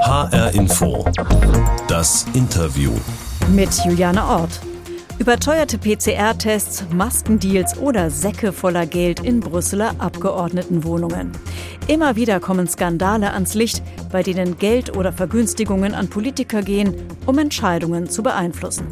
HR 0.00 0.54
Info. 0.54 1.04
Das 1.88 2.24
Interview. 2.32 2.92
Mit 3.54 3.68
Juliane 3.84 4.24
Ort. 4.24 4.60
Überteuerte 5.18 5.76
PCR-Tests, 5.76 6.84
Maskendeals 6.92 7.76
oder 7.78 8.08
Säcke 8.08 8.52
voller 8.52 8.86
Geld 8.86 9.20
in 9.20 9.40
Brüsseler 9.40 9.94
Abgeordnetenwohnungen. 9.98 11.32
Immer 11.88 12.14
wieder 12.16 12.38
kommen 12.38 12.68
Skandale 12.68 13.32
ans 13.32 13.54
Licht, 13.54 13.82
bei 14.12 14.22
denen 14.22 14.56
Geld 14.58 14.96
oder 14.96 15.12
Vergünstigungen 15.12 15.94
an 15.94 16.08
Politiker 16.08 16.62
gehen, 16.62 16.94
um 17.26 17.38
Entscheidungen 17.38 18.08
zu 18.08 18.22
beeinflussen. 18.22 18.86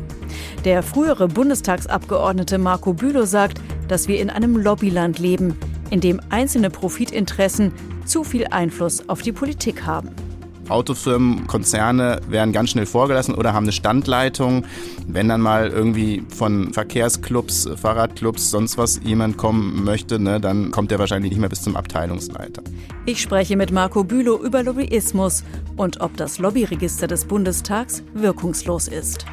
Der 0.64 0.82
frühere 0.82 1.28
Bundestagsabgeordnete 1.28 2.58
Marco 2.58 2.92
Bülow 2.92 3.26
sagt, 3.26 3.60
dass 3.86 4.08
wir 4.08 4.20
in 4.20 4.28
einem 4.28 4.56
Lobbyland 4.56 5.20
leben, 5.20 5.56
in 5.90 6.00
dem 6.00 6.20
einzelne 6.30 6.70
Profitinteressen 6.70 7.72
zu 8.04 8.24
viel 8.24 8.46
Einfluss 8.48 9.08
auf 9.08 9.22
die 9.22 9.32
Politik 9.32 9.86
haben. 9.86 10.10
Autofirmen, 10.68 11.46
Konzerne 11.46 12.20
werden 12.28 12.52
ganz 12.52 12.70
schnell 12.70 12.86
vorgelassen 12.86 13.34
oder 13.34 13.52
haben 13.52 13.64
eine 13.64 13.72
Standleitung. 13.72 14.64
Wenn 15.06 15.28
dann 15.28 15.40
mal 15.40 15.68
irgendwie 15.68 16.22
von 16.28 16.72
Verkehrsclubs, 16.72 17.68
Fahrradclubs, 17.76 18.50
sonst 18.50 18.78
was 18.78 19.00
jemand 19.04 19.36
kommen 19.36 19.84
möchte, 19.84 20.18
ne, 20.18 20.40
dann 20.40 20.70
kommt 20.70 20.92
er 20.92 20.98
wahrscheinlich 20.98 21.30
nicht 21.30 21.40
mehr 21.40 21.48
bis 21.48 21.62
zum 21.62 21.76
Abteilungsleiter. 21.76 22.62
Ich 23.04 23.20
spreche 23.20 23.56
mit 23.56 23.72
Marco 23.72 24.04
Bülow 24.04 24.42
über 24.42 24.62
Lobbyismus 24.62 25.44
und 25.76 26.00
ob 26.00 26.16
das 26.16 26.38
Lobbyregister 26.38 27.06
des 27.06 27.24
Bundestags 27.24 28.02
wirkungslos 28.14 28.88
ist. 28.88 29.26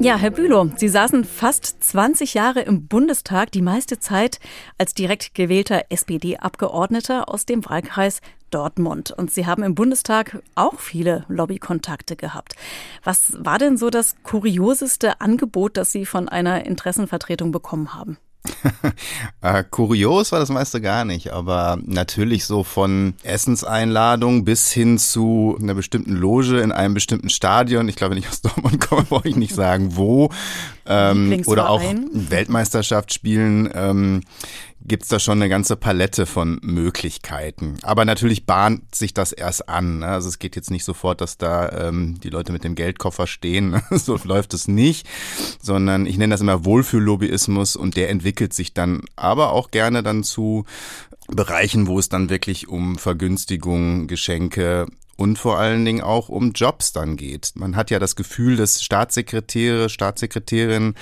Ja, 0.00 0.16
Herr 0.16 0.30
Bülow, 0.30 0.70
Sie 0.76 0.88
saßen 0.88 1.24
fast 1.24 1.82
20 1.82 2.34
Jahre 2.34 2.60
im 2.60 2.88
Bundestag, 2.88 3.50
die 3.52 3.62
meiste 3.62 3.98
Zeit 3.98 4.38
als 4.76 4.92
direkt 4.92 5.34
gewählter 5.34 5.84
SPD-Abgeordneter 5.88 7.28
aus 7.28 7.46
dem 7.46 7.64
Wahlkreis 7.64 8.20
Dortmund. 8.50 9.12
Und 9.12 9.30
Sie 9.30 9.46
haben 9.46 9.62
im 9.62 9.74
Bundestag 9.74 10.42
auch 10.54 10.78
viele 10.78 11.24
Lobbykontakte 11.28 12.16
gehabt. 12.16 12.54
Was 13.02 13.32
war 13.44 13.58
denn 13.58 13.76
so 13.76 13.88
das 13.88 14.16
kurioseste 14.22 15.20
Angebot, 15.20 15.76
das 15.76 15.90
Sie 15.90 16.04
von 16.04 16.28
einer 16.28 16.66
Interessenvertretung 16.66 17.50
bekommen 17.50 17.94
haben? 17.94 18.18
Äh, 19.40 19.64
kurios 19.70 20.32
war 20.32 20.38
das 20.38 20.50
meiste 20.50 20.80
gar 20.80 21.04
nicht, 21.04 21.32
aber 21.32 21.78
natürlich 21.84 22.44
so 22.44 22.62
von 22.62 23.14
Essenseinladung 23.22 24.44
bis 24.44 24.70
hin 24.70 24.98
zu 24.98 25.58
einer 25.60 25.74
bestimmten 25.74 26.12
Loge 26.12 26.60
in 26.60 26.72
einem 26.72 26.94
bestimmten 26.94 27.30
Stadion. 27.30 27.88
Ich 27.88 27.96
glaube, 27.96 28.12
wenn 28.12 28.22
ich 28.22 28.28
aus 28.30 28.42
Dortmund 28.42 28.80
komme, 28.80 29.04
brauche 29.04 29.28
ich 29.28 29.36
nicht 29.36 29.54
sagen, 29.54 29.96
wo. 29.96 30.30
Ähm, 30.86 31.42
oder 31.46 31.70
auch 31.70 31.82
Weltmeisterschaft 32.12 33.12
spielen. 33.12 33.70
Ähm, 33.74 34.22
gibt's 34.86 35.08
da 35.08 35.18
schon 35.18 35.38
eine 35.38 35.48
ganze 35.48 35.76
Palette 35.76 36.26
von 36.26 36.58
Möglichkeiten. 36.62 37.76
Aber 37.82 38.04
natürlich 38.04 38.44
bahnt 38.44 38.94
sich 38.94 39.14
das 39.14 39.32
erst 39.32 39.68
an. 39.68 40.00
Ne? 40.00 40.08
Also 40.08 40.28
es 40.28 40.38
geht 40.38 40.56
jetzt 40.56 40.70
nicht 40.70 40.84
sofort, 40.84 41.20
dass 41.20 41.38
da 41.38 41.88
ähm, 41.88 42.20
die 42.22 42.28
Leute 42.28 42.52
mit 42.52 42.64
dem 42.64 42.74
Geldkoffer 42.74 43.26
stehen. 43.26 43.80
so 43.90 44.18
läuft 44.24 44.52
es 44.52 44.68
nicht, 44.68 45.08
sondern 45.60 46.06
ich 46.06 46.18
nenne 46.18 46.34
das 46.34 46.42
immer 46.42 46.64
Wohlfühllobbyismus 46.64 47.76
und 47.76 47.96
der 47.96 48.10
entwickelt 48.10 48.52
sich 48.52 48.74
dann 48.74 49.02
aber 49.16 49.52
auch 49.52 49.70
gerne 49.70 50.02
dann 50.02 50.22
zu 50.22 50.64
Bereichen, 51.28 51.86
wo 51.86 51.98
es 51.98 52.10
dann 52.10 52.28
wirklich 52.28 52.68
um 52.68 52.98
Vergünstigungen, 52.98 54.06
Geschenke 54.06 54.86
und 55.16 55.38
vor 55.38 55.58
allen 55.58 55.84
Dingen 55.84 56.02
auch 56.02 56.28
um 56.28 56.52
Jobs 56.52 56.92
dann 56.92 57.16
geht. 57.16 57.52
Man 57.54 57.76
hat 57.76 57.90
ja 57.90 57.98
das 57.98 58.16
Gefühl, 58.16 58.56
dass 58.56 58.82
Staatssekretäre, 58.82 59.88
Staatssekretärinnen 59.88 60.94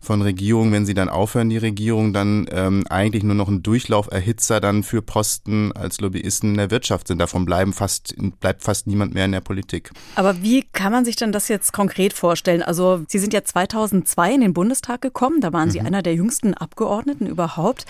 von 0.00 0.22
Regierungen, 0.22 0.72
wenn 0.72 0.86
sie 0.86 0.94
dann 0.94 1.08
aufhören, 1.08 1.50
die 1.50 1.58
Regierung, 1.58 2.12
dann 2.12 2.46
ähm, 2.50 2.84
eigentlich 2.88 3.24
nur 3.24 3.34
noch 3.34 3.48
ein 3.48 3.62
Durchlauferhitzer 3.62 4.60
dann 4.60 4.82
für 4.82 5.02
Posten 5.02 5.72
als 5.72 6.00
Lobbyisten 6.00 6.50
in 6.50 6.56
der 6.56 6.70
Wirtschaft 6.70 7.08
sind. 7.08 7.18
Davon 7.18 7.44
bleiben 7.44 7.72
fast, 7.72 8.14
bleibt 8.40 8.62
fast 8.62 8.86
niemand 8.86 9.14
mehr 9.14 9.24
in 9.24 9.32
der 9.32 9.40
Politik. 9.40 9.90
Aber 10.14 10.42
wie 10.42 10.62
kann 10.72 10.92
man 10.92 11.04
sich 11.04 11.16
denn 11.16 11.32
das 11.32 11.48
jetzt 11.48 11.72
konkret 11.72 12.12
vorstellen? 12.12 12.62
Also 12.62 13.04
Sie 13.08 13.18
sind 13.18 13.32
ja 13.32 13.42
2002 13.44 14.34
in 14.34 14.40
den 14.40 14.52
Bundestag 14.52 15.00
gekommen, 15.00 15.40
da 15.40 15.52
waren 15.52 15.70
Sie 15.70 15.80
mhm. 15.80 15.86
einer 15.86 16.02
der 16.02 16.14
jüngsten 16.14 16.54
Abgeordneten 16.54 17.26
überhaupt. 17.26 17.84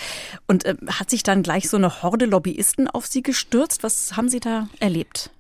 Und 0.47 0.65
äh, 0.65 0.77
hat 0.89 1.11
sich 1.11 1.23
dann 1.23 1.43
gleich 1.43 1.69
so 1.69 1.77
eine 1.77 2.03
Horde 2.03 2.27
Lobbyisten 2.27 2.89
auf 2.89 3.07
Sie 3.07 3.23
gestürzt? 3.23 3.83
Was 3.83 4.17
haben 4.17 4.29
Sie 4.29 4.41
da 4.41 4.69
erlebt? 4.81 5.31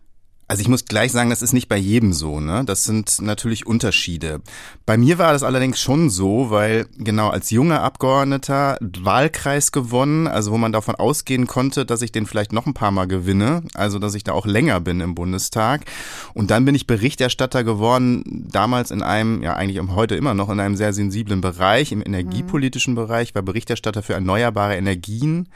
Also 0.48 0.62
ich 0.62 0.68
muss 0.68 0.84
gleich 0.84 1.10
sagen, 1.10 1.30
das 1.30 1.42
ist 1.42 1.52
nicht 1.52 1.68
bei 1.68 1.76
jedem 1.76 2.12
so, 2.12 2.38
ne? 2.38 2.64
Das 2.64 2.84
sind 2.84 3.20
natürlich 3.20 3.66
Unterschiede. 3.66 4.40
Bei 4.84 4.96
mir 4.96 5.18
war 5.18 5.32
das 5.32 5.42
allerdings 5.42 5.80
schon 5.80 6.08
so, 6.08 6.50
weil 6.50 6.86
genau 6.96 7.30
als 7.30 7.50
junger 7.50 7.82
Abgeordneter 7.82 8.78
Wahlkreis 8.80 9.72
gewonnen, 9.72 10.28
also 10.28 10.52
wo 10.52 10.58
man 10.58 10.70
davon 10.70 10.94
ausgehen 10.94 11.48
konnte, 11.48 11.84
dass 11.84 12.00
ich 12.00 12.12
den 12.12 12.26
vielleicht 12.26 12.52
noch 12.52 12.66
ein 12.66 12.74
paar 12.74 12.92
Mal 12.92 13.06
gewinne, 13.06 13.64
also 13.74 13.98
dass 13.98 14.14
ich 14.14 14.22
da 14.22 14.32
auch 14.32 14.46
länger 14.46 14.78
bin 14.78 15.00
im 15.00 15.16
Bundestag. 15.16 15.84
Und 16.32 16.52
dann 16.52 16.64
bin 16.64 16.76
ich 16.76 16.86
Berichterstatter 16.86 17.64
geworden, 17.64 18.46
damals 18.52 18.92
in 18.92 19.02
einem, 19.02 19.42
ja 19.42 19.54
eigentlich 19.54 19.80
heute 19.96 20.14
immer 20.14 20.34
noch 20.34 20.48
in 20.48 20.60
einem 20.60 20.76
sehr 20.76 20.92
sensiblen 20.92 21.40
Bereich, 21.40 21.90
im 21.90 22.02
energiepolitischen 22.06 22.92
mhm. 22.92 22.98
Bereich, 22.98 23.34
war 23.34 23.42
Berichterstatter 23.42 24.04
für 24.04 24.14
erneuerbare 24.14 24.76
Energien 24.76 25.48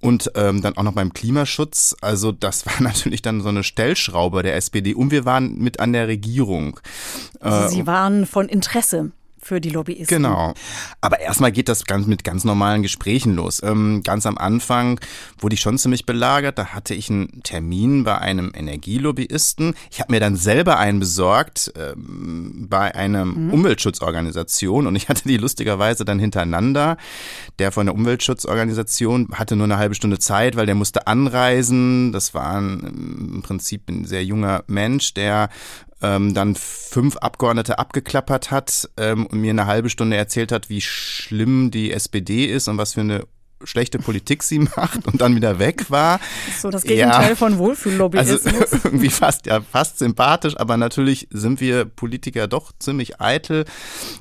und 0.00 0.30
ähm, 0.34 0.62
dann 0.62 0.76
auch 0.76 0.82
noch 0.82 0.92
beim 0.92 1.12
Klimaschutz. 1.12 1.96
Also 2.00 2.32
das 2.32 2.66
war 2.66 2.80
natürlich 2.80 3.22
dann 3.22 3.40
so 3.40 3.48
eine 3.48 3.64
Stellschraube 3.64 4.42
der 4.42 4.56
SPD 4.56 4.94
und 4.94 5.10
wir 5.10 5.24
waren 5.24 5.58
mit 5.58 5.80
an 5.80 5.92
der 5.92 6.08
Regierung. 6.08 6.80
Also 7.40 7.74
Sie 7.74 7.86
waren 7.86 8.26
von 8.26 8.48
Interesse 8.48 9.12
für 9.48 9.60
die 9.60 9.70
Lobbyisten. 9.70 10.06
Genau. 10.06 10.52
Aber 11.00 11.20
erstmal 11.20 11.50
geht 11.50 11.68
das 11.68 11.86
ganz 11.86 12.06
mit 12.06 12.22
ganz 12.22 12.44
normalen 12.44 12.82
Gesprächen 12.82 13.34
los. 13.34 13.62
Ähm, 13.62 14.02
ganz 14.04 14.26
am 14.26 14.36
Anfang 14.36 15.00
wurde 15.38 15.54
ich 15.54 15.60
schon 15.60 15.78
ziemlich 15.78 16.04
belagert. 16.04 16.58
Da 16.58 16.66
hatte 16.66 16.94
ich 16.94 17.08
einen 17.08 17.42
Termin 17.42 18.04
bei 18.04 18.18
einem 18.18 18.52
Energielobbyisten. 18.54 19.74
Ich 19.90 20.00
habe 20.00 20.12
mir 20.12 20.20
dann 20.20 20.36
selber 20.36 20.78
einen 20.78 21.00
besorgt 21.00 21.72
ähm, 21.76 22.66
bei 22.68 22.94
einer 22.94 23.24
mhm. 23.24 23.50
Umweltschutzorganisation 23.50 24.86
und 24.86 24.94
ich 24.96 25.08
hatte 25.08 25.26
die 25.26 25.38
lustigerweise 25.38 26.04
dann 26.04 26.18
hintereinander. 26.18 26.98
Der 27.58 27.72
von 27.72 27.86
der 27.86 27.94
Umweltschutzorganisation 27.94 29.28
hatte 29.32 29.56
nur 29.56 29.64
eine 29.64 29.78
halbe 29.78 29.94
Stunde 29.94 30.18
Zeit, 30.18 30.56
weil 30.56 30.66
der 30.66 30.74
musste 30.74 31.06
anreisen. 31.06 32.12
Das 32.12 32.34
war 32.34 32.58
ein, 32.58 33.32
im 33.34 33.42
Prinzip 33.42 33.88
ein 33.88 34.04
sehr 34.04 34.24
junger 34.24 34.64
Mensch, 34.66 35.14
der 35.14 35.48
ähm, 36.02 36.34
dann 36.34 36.54
fünf 36.54 37.16
Abgeordnete 37.16 37.78
abgeklappert 37.78 38.50
hat 38.50 38.88
ähm, 38.96 39.26
und 39.26 39.40
mir 39.40 39.50
eine 39.50 39.66
halbe 39.66 39.90
Stunde 39.90 40.16
erzählt 40.16 40.52
hat, 40.52 40.68
wie 40.68 40.80
schlimm 40.80 41.70
die 41.70 41.92
SPD 41.92 42.46
ist 42.46 42.68
und 42.68 42.78
was 42.78 42.94
für 42.94 43.00
eine 43.00 43.24
schlechte 43.64 43.98
Politik 43.98 44.42
sie 44.42 44.58
macht 44.76 45.06
und 45.06 45.20
dann 45.20 45.34
wieder 45.34 45.58
weg 45.58 45.90
war. 45.90 46.20
So 46.58 46.70
das 46.70 46.82
Gegenteil 46.82 47.30
ja, 47.30 47.36
von 47.36 47.58
Wohlfühllobbyismus. 47.58 48.46
Also 48.46 48.78
irgendwie 48.84 49.10
fast, 49.10 49.46
ja, 49.46 49.60
fast 49.60 49.98
sympathisch, 49.98 50.56
aber 50.56 50.76
natürlich 50.76 51.28
sind 51.30 51.60
wir 51.60 51.84
Politiker 51.84 52.46
doch 52.46 52.72
ziemlich 52.78 53.20
eitel. 53.20 53.64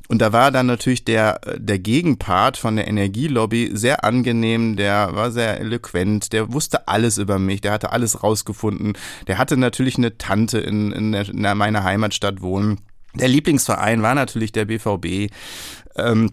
Und 0.08 0.22
da 0.22 0.34
war 0.34 0.52
dann 0.52 0.66
natürlich 0.66 1.06
der, 1.06 1.40
der 1.58 1.80
Gegenpart 1.80 2.58
von 2.58 2.76
der 2.76 2.88
Energielobby 2.88 3.72
sehr 3.74 4.04
angenehm, 4.04 4.76
der 4.76 5.14
war 5.14 5.32
sehr 5.32 5.60
eloquent, 5.60 6.34
der 6.34 6.52
wusste 6.54 6.88
alles 6.88 7.18
über 7.18 7.40
mich, 7.40 7.62
der 7.62 7.72
hatte 7.72 7.92
alles 7.92 8.24
rausgefunden. 8.24 8.94
Der 9.28 9.38
hatte 9.38 9.58
natürlich 9.58 9.98
eine 9.98 10.18
Tante 10.18 10.60
in, 10.60 10.92
in, 10.92 11.12
der, 11.12 11.30
in 11.30 11.42
meiner 11.42 11.84
Heimatstadt 11.84 12.42
wohnen. 12.42 12.80
Der 13.16 13.28
Lieblingsverein 13.28 14.02
war 14.02 14.16
natürlich 14.16 14.52
der 14.52 14.66
BVB. 14.66 15.32
Ähm, 15.96 16.32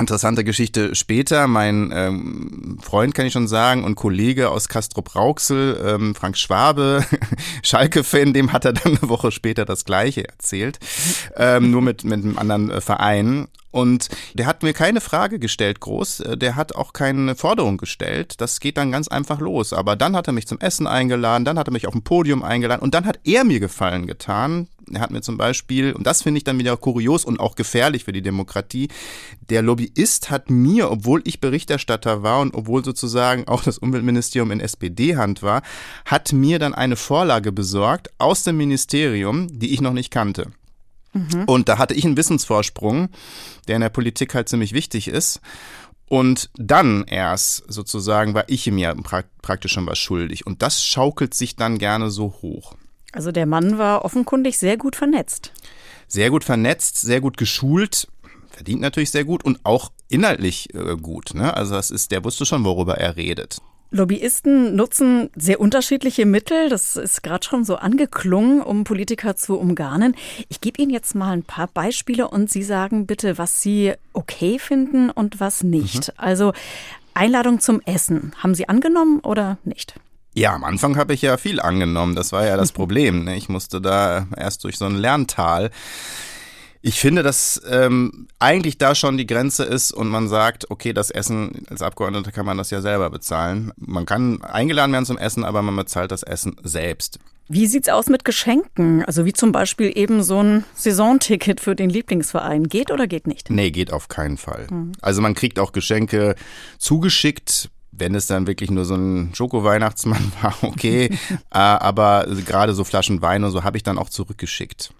Interessante 0.00 0.44
Geschichte 0.44 0.94
später. 0.94 1.46
Mein 1.46 1.92
ähm, 1.94 2.78
Freund, 2.82 3.14
kann 3.14 3.26
ich 3.26 3.34
schon 3.34 3.48
sagen, 3.48 3.84
und 3.84 3.96
Kollege 3.96 4.50
aus 4.50 4.68
Castrop 4.68 5.14
Rauxel, 5.14 5.78
ähm, 5.84 6.14
Frank 6.14 6.38
Schwabe, 6.38 7.04
Schalke-Fan, 7.62 8.32
dem 8.32 8.52
hat 8.52 8.64
er 8.64 8.72
dann 8.72 8.96
eine 8.96 9.08
Woche 9.10 9.30
später 9.30 9.66
das 9.66 9.84
Gleiche 9.84 10.26
erzählt. 10.26 10.78
Ähm, 11.36 11.70
nur 11.70 11.82
mit, 11.82 12.04
mit 12.04 12.24
einem 12.24 12.38
anderen 12.38 12.70
äh, 12.70 12.80
Verein. 12.80 13.48
Und 13.72 14.08
der 14.34 14.46
hat 14.46 14.62
mir 14.62 14.72
keine 14.72 15.00
Frage 15.00 15.38
gestellt, 15.38 15.80
groß. 15.80 16.20
Äh, 16.20 16.36
der 16.38 16.56
hat 16.56 16.74
auch 16.74 16.92
keine 16.92 17.36
Forderung 17.36 17.76
gestellt. 17.76 18.40
Das 18.40 18.58
geht 18.58 18.78
dann 18.78 18.90
ganz 18.90 19.08
einfach 19.08 19.38
los. 19.38 19.72
Aber 19.72 19.96
dann 19.96 20.16
hat 20.16 20.26
er 20.26 20.32
mich 20.32 20.48
zum 20.48 20.58
Essen 20.60 20.86
eingeladen, 20.86 21.44
dann 21.44 21.58
hat 21.58 21.68
er 21.68 21.72
mich 21.72 21.86
auf 21.86 21.94
ein 21.94 22.02
Podium 22.02 22.42
eingeladen 22.42 22.82
und 22.82 22.94
dann 22.94 23.04
hat 23.04 23.20
er 23.24 23.44
mir 23.44 23.60
Gefallen 23.60 24.06
getan. 24.06 24.66
Er 24.94 25.00
hat 25.00 25.10
mir 25.10 25.22
zum 25.22 25.36
Beispiel, 25.36 25.92
und 25.92 26.06
das 26.06 26.22
finde 26.22 26.38
ich 26.38 26.44
dann 26.44 26.58
wieder 26.58 26.76
kurios 26.76 27.24
und 27.24 27.40
auch 27.40 27.54
gefährlich 27.54 28.04
für 28.04 28.12
die 28.12 28.22
Demokratie, 28.22 28.88
der 29.48 29.62
Lobbyist 29.62 30.30
hat 30.30 30.50
mir, 30.50 30.90
obwohl 30.90 31.22
ich 31.24 31.40
Berichterstatter 31.40 32.22
war 32.22 32.40
und 32.40 32.54
obwohl 32.54 32.84
sozusagen 32.84 33.46
auch 33.48 33.62
das 33.62 33.78
Umweltministerium 33.78 34.50
in 34.50 34.60
SPD-Hand 34.60 35.42
war, 35.42 35.62
hat 36.04 36.32
mir 36.32 36.58
dann 36.58 36.74
eine 36.74 36.96
Vorlage 36.96 37.52
besorgt 37.52 38.10
aus 38.18 38.44
dem 38.44 38.56
Ministerium, 38.56 39.48
die 39.58 39.72
ich 39.72 39.80
noch 39.80 39.92
nicht 39.92 40.10
kannte. 40.10 40.50
Mhm. 41.12 41.44
Und 41.46 41.68
da 41.68 41.78
hatte 41.78 41.94
ich 41.94 42.04
einen 42.04 42.16
Wissensvorsprung, 42.16 43.08
der 43.68 43.76
in 43.76 43.82
der 43.82 43.88
Politik 43.88 44.34
halt 44.34 44.48
ziemlich 44.48 44.72
wichtig 44.72 45.08
ist. 45.08 45.40
Und 46.08 46.50
dann 46.54 47.04
erst 47.04 47.72
sozusagen 47.72 48.34
war 48.34 48.44
ich 48.48 48.68
mir 48.70 48.96
praktisch 49.42 49.72
schon 49.72 49.86
was 49.86 49.98
schuldig. 49.98 50.44
Und 50.44 50.60
das 50.62 50.84
schaukelt 50.84 51.34
sich 51.34 51.54
dann 51.54 51.78
gerne 51.78 52.10
so 52.10 52.34
hoch. 52.42 52.74
Also 53.12 53.32
der 53.32 53.46
Mann 53.46 53.78
war 53.78 54.04
offenkundig 54.04 54.58
sehr 54.58 54.76
gut 54.76 54.96
vernetzt. 54.96 55.52
Sehr 56.06 56.30
gut 56.30 56.44
vernetzt, 56.44 57.00
sehr 57.00 57.20
gut 57.20 57.36
geschult, 57.36 58.08
verdient 58.50 58.80
natürlich 58.80 59.10
sehr 59.10 59.24
gut 59.24 59.44
und 59.44 59.60
auch 59.64 59.90
inhaltlich 60.08 60.74
äh, 60.74 60.96
gut. 60.96 61.34
Ne? 61.34 61.56
Also 61.56 61.74
das 61.74 61.90
ist, 61.90 62.10
der 62.10 62.24
wusste 62.24 62.44
schon, 62.46 62.64
worüber 62.64 62.98
er 62.98 63.16
redet. 63.16 63.60
Lobbyisten 63.92 64.76
nutzen 64.76 65.30
sehr 65.34 65.60
unterschiedliche 65.60 66.24
Mittel, 66.24 66.68
das 66.68 66.94
ist 66.94 67.24
gerade 67.24 67.44
schon 67.44 67.64
so 67.64 67.74
angeklungen, 67.76 68.62
um 68.62 68.84
Politiker 68.84 69.34
zu 69.34 69.58
umgarnen. 69.58 70.14
Ich 70.48 70.60
gebe 70.60 70.80
Ihnen 70.80 70.92
jetzt 70.92 71.16
mal 71.16 71.32
ein 71.32 71.42
paar 71.42 71.66
Beispiele 71.66 72.28
und 72.28 72.50
Sie 72.50 72.62
sagen 72.62 73.06
bitte, 73.06 73.36
was 73.36 73.62
Sie 73.62 73.94
okay 74.12 74.60
finden 74.60 75.10
und 75.10 75.40
was 75.40 75.64
nicht. 75.64 76.08
Mhm. 76.08 76.14
Also 76.18 76.52
Einladung 77.14 77.58
zum 77.58 77.80
Essen, 77.80 78.32
haben 78.38 78.54
Sie 78.54 78.68
angenommen 78.68 79.20
oder 79.20 79.58
nicht? 79.64 79.94
Ja, 80.34 80.54
am 80.54 80.64
Anfang 80.64 80.96
habe 80.96 81.12
ich 81.12 81.22
ja 81.22 81.36
viel 81.36 81.60
angenommen, 81.60 82.14
das 82.14 82.32
war 82.32 82.46
ja 82.46 82.56
das 82.56 82.72
Problem. 82.80 83.24
Ne? 83.24 83.36
Ich 83.36 83.48
musste 83.48 83.80
da 83.80 84.26
erst 84.36 84.64
durch 84.64 84.78
so 84.78 84.86
ein 84.86 84.96
Lerntal. 84.96 85.70
Ich 86.82 86.98
finde, 86.98 87.22
dass 87.22 87.60
ähm, 87.68 88.28
eigentlich 88.38 88.78
da 88.78 88.94
schon 88.94 89.18
die 89.18 89.26
Grenze 89.26 89.64
ist 89.64 89.92
und 89.92 90.08
man 90.08 90.28
sagt, 90.28 90.70
okay, 90.70 90.94
das 90.94 91.10
Essen 91.10 91.66
als 91.68 91.82
Abgeordneter 91.82 92.32
kann 92.32 92.46
man 92.46 92.56
das 92.56 92.70
ja 92.70 92.80
selber 92.80 93.10
bezahlen. 93.10 93.72
Man 93.76 94.06
kann 94.06 94.42
eingeladen 94.42 94.92
werden 94.92 95.04
zum 95.04 95.18
Essen, 95.18 95.44
aber 95.44 95.60
man 95.60 95.76
bezahlt 95.76 96.10
das 96.10 96.22
Essen 96.22 96.56
selbst. 96.62 97.18
Wie 97.52 97.66
sieht's 97.66 97.88
aus 97.88 98.06
mit 98.06 98.24
Geschenken? 98.24 99.04
Also 99.04 99.24
wie 99.26 99.32
zum 99.32 99.50
Beispiel 99.50 99.92
eben 99.94 100.22
so 100.22 100.40
ein 100.40 100.64
Saisonticket 100.74 101.60
für 101.60 101.74
den 101.74 101.90
Lieblingsverein. 101.90 102.68
Geht 102.68 102.92
oder 102.92 103.08
geht 103.08 103.26
nicht? 103.26 103.50
Nee, 103.50 103.72
geht 103.72 103.92
auf 103.92 104.06
keinen 104.06 104.36
Fall. 104.36 104.68
Mhm. 104.70 104.92
Also 105.02 105.20
man 105.20 105.34
kriegt 105.34 105.58
auch 105.58 105.72
Geschenke 105.72 106.36
zugeschickt. 106.78 107.68
Wenn 108.00 108.14
es 108.14 108.26
dann 108.26 108.46
wirklich 108.46 108.70
nur 108.70 108.84
so 108.84 108.94
ein 108.94 109.34
Schoko-Weihnachtsmann 109.34 110.32
war, 110.42 110.54
okay. 110.62 111.10
Äh, 111.52 111.58
aber 111.58 112.26
gerade 112.46 112.72
so 112.74 112.84
Flaschen 112.84 113.22
Wein 113.22 113.44
und 113.44 113.50
so 113.50 113.62
habe 113.62 113.76
ich 113.76 113.82
dann 113.82 113.98
auch 113.98 114.08
zurückgeschickt. 114.08 114.92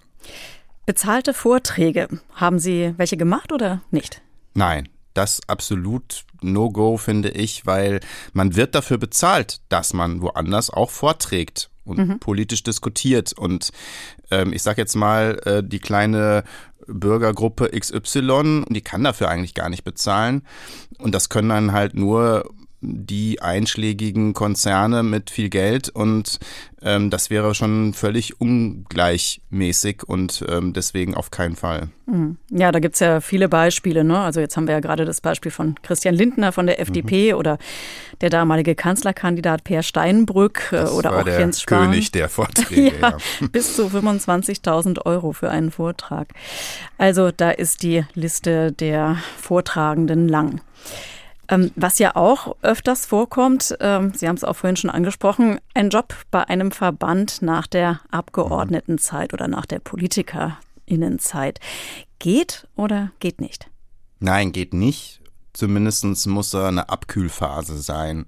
Bezahlte 0.86 1.34
Vorträge, 1.34 2.08
haben 2.34 2.58
Sie 2.58 2.94
welche 2.96 3.16
gemacht 3.16 3.52
oder 3.52 3.80
nicht? 3.90 4.22
Nein, 4.54 4.88
das 5.14 5.40
absolut 5.46 6.24
No-Go, 6.42 6.96
finde 6.96 7.30
ich, 7.30 7.66
weil 7.66 8.00
man 8.32 8.56
wird 8.56 8.74
dafür 8.74 8.98
bezahlt, 8.98 9.60
dass 9.68 9.92
man 9.92 10.20
woanders 10.22 10.70
auch 10.70 10.90
vorträgt 10.90 11.70
und 11.84 11.98
mhm. 11.98 12.18
politisch 12.18 12.62
diskutiert. 12.62 13.32
Und 13.32 13.70
ähm, 14.30 14.52
ich 14.52 14.62
sage 14.62 14.80
jetzt 14.80 14.94
mal, 14.94 15.40
äh, 15.44 15.62
die 15.62 15.78
kleine 15.78 16.44
Bürgergruppe 16.86 17.70
XY, 17.78 18.64
die 18.68 18.80
kann 18.80 19.04
dafür 19.04 19.28
eigentlich 19.28 19.54
gar 19.54 19.68
nicht 19.68 19.84
bezahlen. 19.84 20.42
Und 20.98 21.14
das 21.14 21.28
können 21.28 21.50
dann 21.50 21.72
halt 21.72 21.94
nur 21.94 22.50
die 22.80 23.42
einschlägigen 23.42 24.32
Konzerne 24.32 25.02
mit 25.02 25.30
viel 25.30 25.50
Geld 25.50 25.90
und 25.90 26.38
ähm, 26.82 27.10
das 27.10 27.28
wäre 27.28 27.54
schon 27.54 27.92
völlig 27.92 28.40
ungleichmäßig 28.40 30.04
und 30.04 30.44
ähm, 30.48 30.72
deswegen 30.72 31.14
auf 31.14 31.30
keinen 31.30 31.56
Fall. 31.56 31.88
Hm. 32.06 32.38
Ja, 32.50 32.72
da 32.72 32.78
gibt's 32.78 33.00
ja 33.00 33.20
viele 33.20 33.48
Beispiele. 33.48 34.02
Ne? 34.02 34.18
Also 34.18 34.40
jetzt 34.40 34.56
haben 34.56 34.66
wir 34.66 34.74
ja 34.74 34.80
gerade 34.80 35.04
das 35.04 35.20
Beispiel 35.20 35.50
von 35.50 35.74
Christian 35.82 36.14
Lindner 36.14 36.52
von 36.52 36.66
der 36.66 36.80
FDP 36.80 37.32
mhm. 37.32 37.38
oder 37.38 37.58
der 38.22 38.30
damalige 38.30 38.74
Kanzlerkandidat 38.74 39.64
Peer 39.64 39.82
Steinbrück 39.82 40.68
äh, 40.72 40.76
das 40.76 40.92
oder 40.92 41.20
auch 41.20 41.26
Jens 41.26 41.60
Spahn. 41.60 41.90
König 41.90 42.12
der 42.12 42.30
Vorträge. 42.30 42.96
ja, 43.00 43.10
ja. 43.10 43.46
Bis 43.52 43.76
zu 43.76 43.88
25.000 43.88 45.04
Euro 45.04 45.32
für 45.32 45.50
einen 45.50 45.70
Vortrag. 45.70 46.28
Also 46.96 47.30
da 47.30 47.50
ist 47.50 47.82
die 47.82 48.04
Liste 48.14 48.72
der 48.72 49.18
Vortragenden 49.36 50.28
lang. 50.28 50.62
Ähm, 51.50 51.72
was 51.74 51.98
ja 51.98 52.14
auch 52.14 52.56
öfters 52.62 53.06
vorkommt, 53.06 53.76
ähm, 53.80 54.12
Sie 54.14 54.28
haben 54.28 54.36
es 54.36 54.44
auch 54.44 54.54
vorhin 54.54 54.76
schon 54.76 54.88
angesprochen, 54.88 55.58
ein 55.74 55.90
Job 55.90 56.14
bei 56.30 56.44
einem 56.48 56.70
Verband 56.70 57.42
nach 57.42 57.66
der 57.66 58.00
Abgeordnetenzeit 58.10 59.34
oder 59.34 59.48
nach 59.48 59.66
der 59.66 59.80
Politikerinnenzeit. 59.80 61.58
Geht 62.20 62.68
oder 62.76 63.10
geht 63.18 63.40
nicht? 63.40 63.68
Nein, 64.20 64.52
geht 64.52 64.72
nicht. 64.72 65.20
Zumindest 65.52 66.04
muss 66.28 66.50
da 66.50 66.68
eine 66.68 66.88
Abkühlphase 66.88 67.78
sein. 67.78 68.26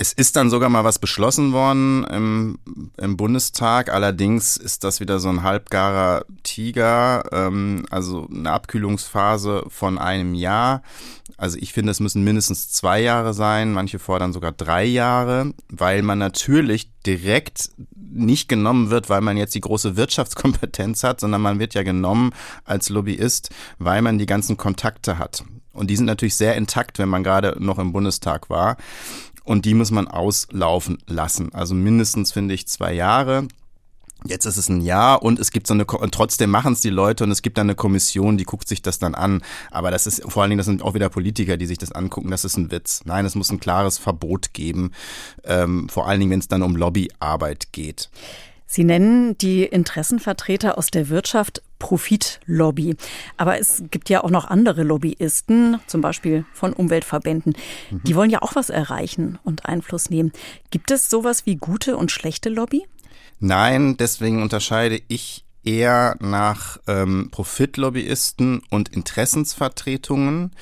Es 0.00 0.12
ist 0.12 0.36
dann 0.36 0.48
sogar 0.48 0.68
mal 0.68 0.84
was 0.84 1.00
beschlossen 1.00 1.52
worden 1.52 2.04
im, 2.04 2.58
im 2.98 3.16
Bundestag. 3.16 3.92
Allerdings 3.92 4.56
ist 4.56 4.84
das 4.84 5.00
wieder 5.00 5.18
so 5.18 5.28
ein 5.28 5.42
halbgarer 5.42 6.24
Tiger, 6.44 7.24
ähm, 7.32 7.84
also 7.90 8.28
eine 8.32 8.52
Abkühlungsphase 8.52 9.64
von 9.66 9.98
einem 9.98 10.34
Jahr. 10.34 10.82
Also 11.36 11.58
ich 11.60 11.72
finde, 11.72 11.90
es 11.90 11.98
müssen 11.98 12.22
mindestens 12.22 12.70
zwei 12.70 13.00
Jahre 13.00 13.34
sein. 13.34 13.72
Manche 13.72 13.98
fordern 13.98 14.32
sogar 14.32 14.52
drei 14.52 14.84
Jahre, 14.84 15.52
weil 15.68 16.02
man 16.02 16.18
natürlich 16.18 16.92
direkt 17.04 17.70
nicht 17.96 18.48
genommen 18.48 18.90
wird, 18.90 19.10
weil 19.10 19.20
man 19.20 19.36
jetzt 19.36 19.56
die 19.56 19.60
große 19.60 19.96
Wirtschaftskompetenz 19.96 21.02
hat, 21.02 21.18
sondern 21.18 21.42
man 21.42 21.58
wird 21.58 21.74
ja 21.74 21.82
genommen 21.82 22.30
als 22.64 22.88
Lobbyist, 22.88 23.50
weil 23.80 24.00
man 24.02 24.18
die 24.18 24.26
ganzen 24.26 24.56
Kontakte 24.56 25.18
hat. 25.18 25.42
Und 25.72 25.90
die 25.90 25.96
sind 25.96 26.06
natürlich 26.06 26.34
sehr 26.34 26.56
intakt, 26.56 26.98
wenn 26.98 27.08
man 27.08 27.22
gerade 27.22 27.56
noch 27.58 27.78
im 27.78 27.92
Bundestag 27.92 28.48
war 28.50 28.76
und 29.48 29.64
die 29.64 29.72
muss 29.72 29.90
man 29.90 30.06
auslaufen 30.06 30.98
lassen. 31.06 31.54
Also 31.54 31.74
mindestens 31.74 32.32
finde 32.32 32.54
ich 32.54 32.68
zwei 32.68 32.92
Jahre. 32.92 33.48
Jetzt 34.24 34.44
ist 34.44 34.58
es 34.58 34.68
ein 34.68 34.82
Jahr 34.82 35.22
und 35.22 35.38
es 35.38 35.52
gibt 35.52 35.66
so 35.66 35.74
eine, 35.74 35.86
und 35.86 36.12
trotzdem 36.12 36.50
machen 36.50 36.74
es 36.74 36.80
die 36.82 36.90
Leute 36.90 37.24
und 37.24 37.30
es 37.30 37.40
gibt 37.40 37.56
dann 37.56 37.66
eine 37.66 37.74
Kommission, 37.74 38.36
die 38.36 38.44
guckt 38.44 38.68
sich 38.68 38.82
das 38.82 38.98
dann 38.98 39.14
an. 39.14 39.42
Aber 39.70 39.90
das 39.90 40.06
ist 40.06 40.22
vor 40.30 40.42
allen 40.42 40.50
Dingen, 40.50 40.58
das 40.58 40.66
sind 40.66 40.82
auch 40.82 40.92
wieder 40.92 41.08
Politiker, 41.08 41.56
die 41.56 41.66
sich 41.66 41.78
das 41.78 41.92
angucken. 41.92 42.30
Das 42.30 42.44
ist 42.44 42.58
ein 42.58 42.70
Witz. 42.70 43.02
Nein, 43.06 43.24
es 43.24 43.36
muss 43.36 43.50
ein 43.50 43.60
klares 43.60 43.96
Verbot 43.96 44.52
geben. 44.52 44.92
Ähm, 45.44 45.88
vor 45.88 46.08
allen 46.08 46.20
Dingen, 46.20 46.32
wenn 46.32 46.40
es 46.40 46.48
dann 46.48 46.62
um 46.62 46.76
Lobbyarbeit 46.76 47.72
geht. 47.72 48.10
Sie 48.66 48.84
nennen 48.84 49.38
die 49.38 49.62
Interessenvertreter 49.64 50.76
aus 50.76 50.88
der 50.88 51.08
Wirtschaft 51.08 51.62
Profitlobby. 51.78 52.96
Aber 53.36 53.58
es 53.58 53.82
gibt 53.90 54.08
ja 54.08 54.24
auch 54.24 54.30
noch 54.30 54.46
andere 54.46 54.82
Lobbyisten, 54.82 55.78
zum 55.86 56.00
Beispiel 56.00 56.44
von 56.52 56.72
Umweltverbänden. 56.72 57.54
Mhm. 57.90 58.00
Die 58.04 58.14
wollen 58.14 58.30
ja 58.30 58.42
auch 58.42 58.56
was 58.56 58.70
erreichen 58.70 59.38
und 59.44 59.66
Einfluss 59.66 60.10
nehmen. 60.10 60.32
Gibt 60.70 60.90
es 60.90 61.08
sowas 61.08 61.46
wie 61.46 61.56
gute 61.56 61.96
und 61.96 62.10
schlechte 62.10 62.48
Lobby? 62.48 62.86
Nein, 63.40 63.96
deswegen 63.96 64.42
unterscheide 64.42 65.00
ich 65.08 65.44
eher 65.64 66.16
nach 66.20 66.78
ähm, 66.86 67.28
Profitlobbyisten 67.30 68.62
und 68.70 68.88
Interessensvertretungen. 68.88 70.52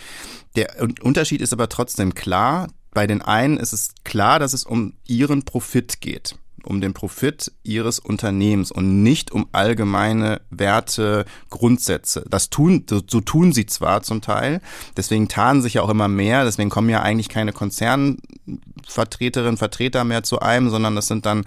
Der 0.56 0.76
Unterschied 1.02 1.40
ist 1.40 1.52
aber 1.52 1.68
trotzdem 1.68 2.14
klar. 2.14 2.68
Bei 2.92 3.06
den 3.06 3.22
einen 3.22 3.58
ist 3.58 3.72
es 3.72 3.94
klar, 4.04 4.38
dass 4.38 4.52
es 4.52 4.64
um 4.64 4.94
ihren 5.06 5.44
Profit 5.44 6.00
geht 6.00 6.36
um 6.66 6.80
den 6.80 6.94
Profit 6.94 7.52
ihres 7.62 7.98
Unternehmens 7.98 8.70
und 8.70 9.02
nicht 9.02 9.32
um 9.32 9.46
allgemeine 9.52 10.40
Werte, 10.50 11.24
Grundsätze. 11.50 12.24
Das 12.28 12.50
tun, 12.50 12.84
so, 12.88 13.00
tun 13.00 13.52
sie 13.52 13.66
zwar 13.66 14.02
zum 14.02 14.20
Teil, 14.20 14.60
deswegen 14.96 15.28
tarnen 15.28 15.62
sich 15.62 15.74
ja 15.74 15.82
auch 15.82 15.90
immer 15.90 16.08
mehr, 16.08 16.44
deswegen 16.44 16.70
kommen 16.70 16.90
ja 16.90 17.02
eigentlich 17.02 17.28
keine 17.28 17.52
Konzernvertreterinnen, 17.52 19.56
Vertreter 19.56 20.04
mehr 20.04 20.22
zu 20.22 20.40
einem, 20.40 20.70
sondern 20.70 20.96
das 20.96 21.06
sind 21.06 21.26
dann 21.26 21.44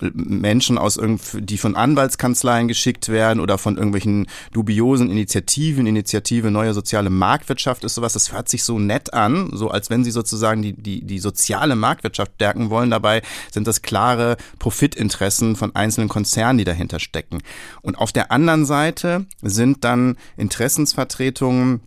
Menschen 0.00 0.78
aus 0.78 0.98
die 1.34 1.58
von 1.58 1.76
Anwaltskanzleien 1.76 2.68
geschickt 2.68 3.08
werden 3.08 3.40
oder 3.40 3.58
von 3.58 3.76
irgendwelchen 3.76 4.26
dubiosen 4.52 5.10
Initiativen, 5.10 5.86
Initiative 5.86 6.50
Neue 6.50 6.74
Soziale 6.74 7.10
Marktwirtschaft 7.10 7.84
ist 7.84 7.94
sowas, 7.94 8.12
das 8.12 8.32
hört 8.32 8.48
sich 8.48 8.64
so 8.64 8.78
nett 8.78 9.12
an, 9.12 9.50
so 9.52 9.70
als 9.70 9.90
wenn 9.90 10.04
sie 10.04 10.10
sozusagen 10.10 10.62
die, 10.62 10.72
die, 10.72 11.04
die 11.04 11.18
soziale 11.18 11.76
Marktwirtschaft 11.76 12.32
stärken 12.34 12.70
wollen. 12.70 12.90
Dabei 12.90 13.22
sind 13.50 13.66
das 13.66 13.82
klare 13.82 14.36
Profitinteressen 14.58 15.56
von 15.56 15.74
einzelnen 15.74 16.08
Konzernen, 16.08 16.58
die 16.58 16.64
dahinter 16.64 16.98
stecken. 16.98 17.38
Und 17.82 17.96
auf 17.96 18.12
der 18.12 18.32
anderen 18.32 18.64
Seite 18.66 19.26
sind 19.42 19.84
dann 19.84 20.16
Interessensvertretungen 20.36 21.80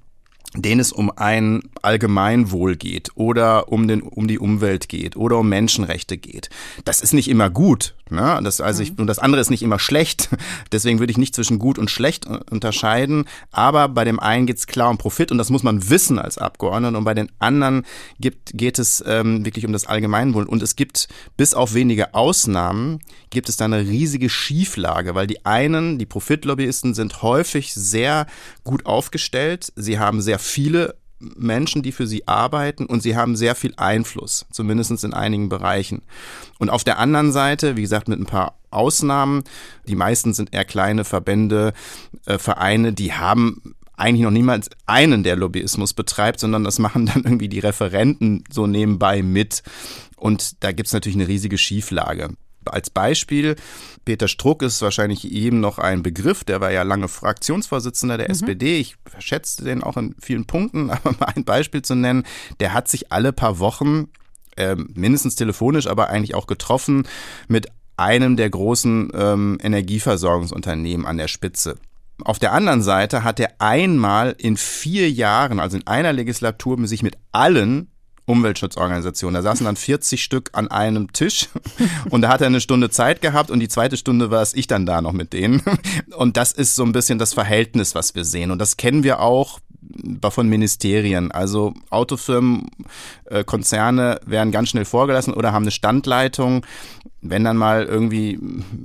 denen 0.56 0.82
es 0.82 0.92
um 0.92 1.12
ein 1.16 1.62
Allgemeinwohl 1.82 2.76
geht 2.76 3.12
oder 3.16 3.72
um, 3.72 3.88
den, 3.88 4.02
um 4.02 4.28
die 4.28 4.40
Umwelt 4.40 4.90
geht 4.90 5.16
oder 5.16 5.38
um 5.38 5.50
Menschenrechte 5.50 6.18
geht. 6.18 6.50
Das 6.84 7.02
ist 7.02 7.14
nicht 7.14 7.30
immer 7.30 7.50
gut. 7.50 7.96
Ne? 8.10 8.40
Das, 8.44 8.60
also 8.60 8.84
ich, 8.84 8.92
mhm. 8.92 9.00
und 9.00 9.08
das 9.08 9.20
andere 9.20 9.42
ist 9.42 9.50
nicht 9.50 9.64
immer 9.64 9.80
schlecht. 9.80 10.30
Deswegen 10.74 11.00
würde 11.00 11.12
ich 11.12 11.18
nicht 11.18 11.34
zwischen 11.34 11.58
gut 11.58 11.80
und 11.80 11.90
schlecht 11.90 12.28
unterscheiden. 12.28 13.26
Aber 13.52 13.88
bei 13.88 14.04
dem 14.04 14.20
einen 14.20 14.46
geht 14.46 14.58
es 14.58 14.68
klar 14.68 14.90
um 14.90 14.98
Profit 14.98 15.32
und 15.32 15.38
das 15.38 15.50
muss 15.50 15.64
man 15.64 15.90
wissen 15.90 16.20
als 16.20 16.38
Abgeordneter. 16.38 16.98
Und 16.98 17.06
bei 17.06 17.14
den 17.14 17.32
anderen 17.40 17.84
gibt, 18.20 18.52
geht 18.54 18.78
es 18.78 19.02
ähm, 19.08 19.46
wirklich 19.46 19.66
um 19.66 19.72
das 19.72 19.86
Allgemeinwohl. 19.86 20.46
Und 20.46 20.62
es 20.62 20.76
gibt 20.76 21.08
bis 21.38 21.54
auf 21.54 21.74
wenige 21.74 22.14
Ausnahmen 22.14 23.00
gibt 23.30 23.48
es 23.48 23.56
da 23.56 23.64
eine 23.66 23.80
riesige 23.80 24.30
Schieflage, 24.30 25.16
weil 25.16 25.26
die 25.26 25.46
einen, 25.46 25.98
die 25.98 26.06
Profitlobbyisten, 26.06 26.94
sind 26.94 27.22
häufig 27.22 27.74
sehr 27.74 28.28
gut 28.66 28.86
aufgestellt. 28.86 29.72
Sie 29.78 30.00
haben 30.00 30.22
sehr 30.22 30.38
viele 30.42 30.96
Menschen, 31.20 31.84
die 31.84 31.92
für 31.92 32.08
sie 32.08 32.28
arbeiten 32.28 32.86
und 32.86 33.02
sie 33.02 33.16
haben 33.16 33.36
sehr 33.36 33.56
viel 33.56 33.74
Einfluss, 33.78 34.46
zumindest 34.52 35.04
in 35.04 35.14
einigen 35.14 35.50
Bereichen. 35.50 36.02
Und 36.60 36.70
auf 36.70 36.84
der 36.84 36.98
anderen 36.98 37.32
Seite, 37.32 37.78
wie 37.78 37.82
gesagt, 37.82 38.08
mit 38.08 38.20
ein 38.20 38.26
paar 38.26 38.56
Ausnahmen, 38.72 39.44
die 39.88 39.96
meisten 39.96 40.34
sind 40.34 40.54
eher 40.54 40.66
kleine 40.66 41.04
Verbände, 41.04 41.74
äh, 42.26 42.38
Vereine, 42.38 42.94
die 42.94 43.14
haben 43.14 43.76
eigentlich 43.96 44.24
noch 44.24 44.32
niemals 44.32 44.70
einen, 44.88 45.24
der 45.24 45.36
Lobbyismus 45.36 45.94
betreibt, 45.94 46.40
sondern 46.40 46.64
das 46.64 46.80
machen 46.80 47.06
dann 47.06 47.24
irgendwie 47.24 47.50
die 47.50 47.60
Referenten 47.60 48.44
so 48.52 48.66
nebenbei 48.66 49.22
mit. 49.22 49.62
Und 50.16 50.64
da 50.64 50.72
gibt's 50.72 50.94
natürlich 50.94 51.18
eine 51.18 51.28
riesige 51.28 51.58
Schieflage. 51.58 52.30
Als 52.66 52.90
Beispiel, 52.90 53.56
Peter 54.06 54.28
Struck 54.28 54.62
ist 54.62 54.82
wahrscheinlich 54.82 55.32
eben 55.32 55.60
noch 55.60 55.80
ein 55.80 56.04
Begriff, 56.04 56.44
der 56.44 56.62
war 56.62 56.72
ja 56.72 56.84
lange 56.84 57.08
Fraktionsvorsitzender 57.08 58.18
der 58.18 58.28
mhm. 58.28 58.32
SPD. 58.32 58.78
Ich 58.80 58.96
schätze 59.20 59.64
den 59.64 59.84
auch 59.84 59.98
in 59.98 60.16
vielen 60.20 60.46
Punkten, 60.46 60.90
aber 60.92 61.12
mal 61.20 61.34
ein 61.36 61.46
Beispiel 61.46 61.82
zu 61.82 61.96
nennen, 61.96 62.24
der 62.60 62.74
hat 62.74 62.88
sich 62.88 63.12
alle 63.12 63.34
paar 63.34 63.60
Wochen 63.60 64.10
äh, 64.58 64.76
mindestens 64.76 65.36
telefonisch, 65.36 65.88
aber 65.88 66.10
eigentlich 66.10 66.36
auch 66.36 66.48
getroffen 66.48 67.08
mit 67.48 67.68
einem 67.98 68.36
der 68.36 68.50
großen 68.50 69.12
ähm, 69.14 69.58
Energieversorgungsunternehmen 69.62 71.06
an 71.06 71.18
der 71.18 71.28
Spitze. 71.28 71.78
Auf 72.24 72.40
der 72.40 72.54
anderen 72.54 72.84
Seite 72.84 73.24
hat 73.24 73.40
er 73.40 73.54
einmal 73.60 74.36
in 74.38 74.58
vier 74.58 75.10
Jahren, 75.10 75.60
also 75.60 75.78
in 75.78 75.88
einer 75.88 76.14
Legislatur, 76.14 76.86
sich 76.88 77.04
mit 77.04 77.18
allen 77.32 77.90
Umweltschutzorganisationen. 78.26 79.36
Da 79.36 79.42
saßen 79.42 79.66
dann 79.66 79.76
40 79.76 80.24
Stück 80.24 80.50
an 80.54 80.70
einem 80.70 81.12
Tisch 81.12 81.50
und 82.10 82.22
da 82.22 82.30
hat 82.30 82.42
er 82.42 82.48
eine 82.48 82.62
Stunde 82.62 82.90
Zeit 82.90 83.22
gehabt 83.22 83.52
und 83.52 83.60
die 83.60 83.68
zweite 83.68 83.98
Stunde 83.98 84.32
war 84.32 84.42
es 84.42 84.54
ich 84.54 84.68
dann 84.68 84.86
da 84.86 85.02
noch 85.02 85.14
mit 85.14 85.34
denen. 85.34 85.62
Und 86.16 86.38
das 86.38 86.52
ist 86.52 86.76
so 86.76 86.84
ein 86.84 86.92
bisschen 86.92 87.20
das 87.20 87.34
Verhältnis, 87.34 87.96
was 87.96 88.16
wir 88.16 88.26
sehen. 88.26 88.52
Und 88.52 88.60
das 88.60 88.78
kennen 88.78 89.04
wir 89.04 89.22
auch 89.22 89.60
von 90.30 90.48
Ministerien. 90.48 91.32
Also 91.32 91.74
Autofirmen, 91.90 92.70
äh, 93.26 93.44
Konzerne 93.44 94.20
werden 94.26 94.52
ganz 94.52 94.70
schnell 94.70 94.86
vorgelassen 94.86 95.34
oder 95.34 95.52
haben 95.52 95.64
eine 95.64 95.72
Standleitung. 95.72 96.66
Wenn 97.22 97.44
dann 97.44 97.58
mal 97.58 97.86
irgendwie 97.86 98.40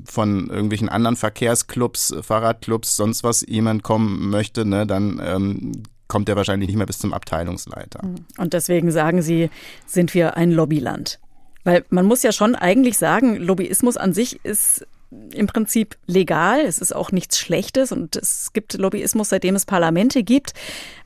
von 0.05 0.49
irgendwelchen 0.49 0.89
anderen 0.89 1.17
Verkehrsclubs, 1.17 2.15
Fahrradclubs, 2.23 2.97
sonst 2.97 3.25
was 3.25 3.45
jemand 3.47 3.83
kommen 3.83 4.31
möchte, 4.31 4.65
ne, 4.65 4.87
dann 4.87 5.21
ähm, 5.25 5.83
kommt 6.09 6.29
er 6.29 6.37
wahrscheinlich 6.37 6.69
nicht 6.69 6.77
mehr 6.77 6.87
bis 6.87 6.99
zum 6.99 7.13
Abteilungsleiter. 7.13 8.01
Und 8.39 8.53
deswegen 8.53 8.91
sagen 8.91 9.23
Sie, 9.23 9.51
sind 9.87 10.15
wir 10.15 10.37
ein 10.37 10.51
Lobbyland. 10.51 11.19
Weil 11.65 11.85
man 11.91 12.07
muss 12.07 12.23
ja 12.23 12.31
schon 12.31 12.55
eigentlich 12.55 12.97
sagen, 12.97 13.37
Lobbyismus 13.37 13.97
an 13.97 14.13
sich 14.13 14.45
ist 14.45 14.87
im 15.33 15.47
Prinzip 15.47 15.97
legal. 16.07 16.61
Es 16.61 16.79
ist 16.79 16.95
auch 16.95 17.13
nichts 17.13 17.39
Schlechtes 17.39 17.93
und 17.93 18.17
es 18.17 18.53
gibt 18.53 18.75
Lobbyismus, 18.75 19.29
seitdem 19.29 19.55
es 19.55 19.65
Parlamente 19.65 20.23
gibt, 20.23 20.53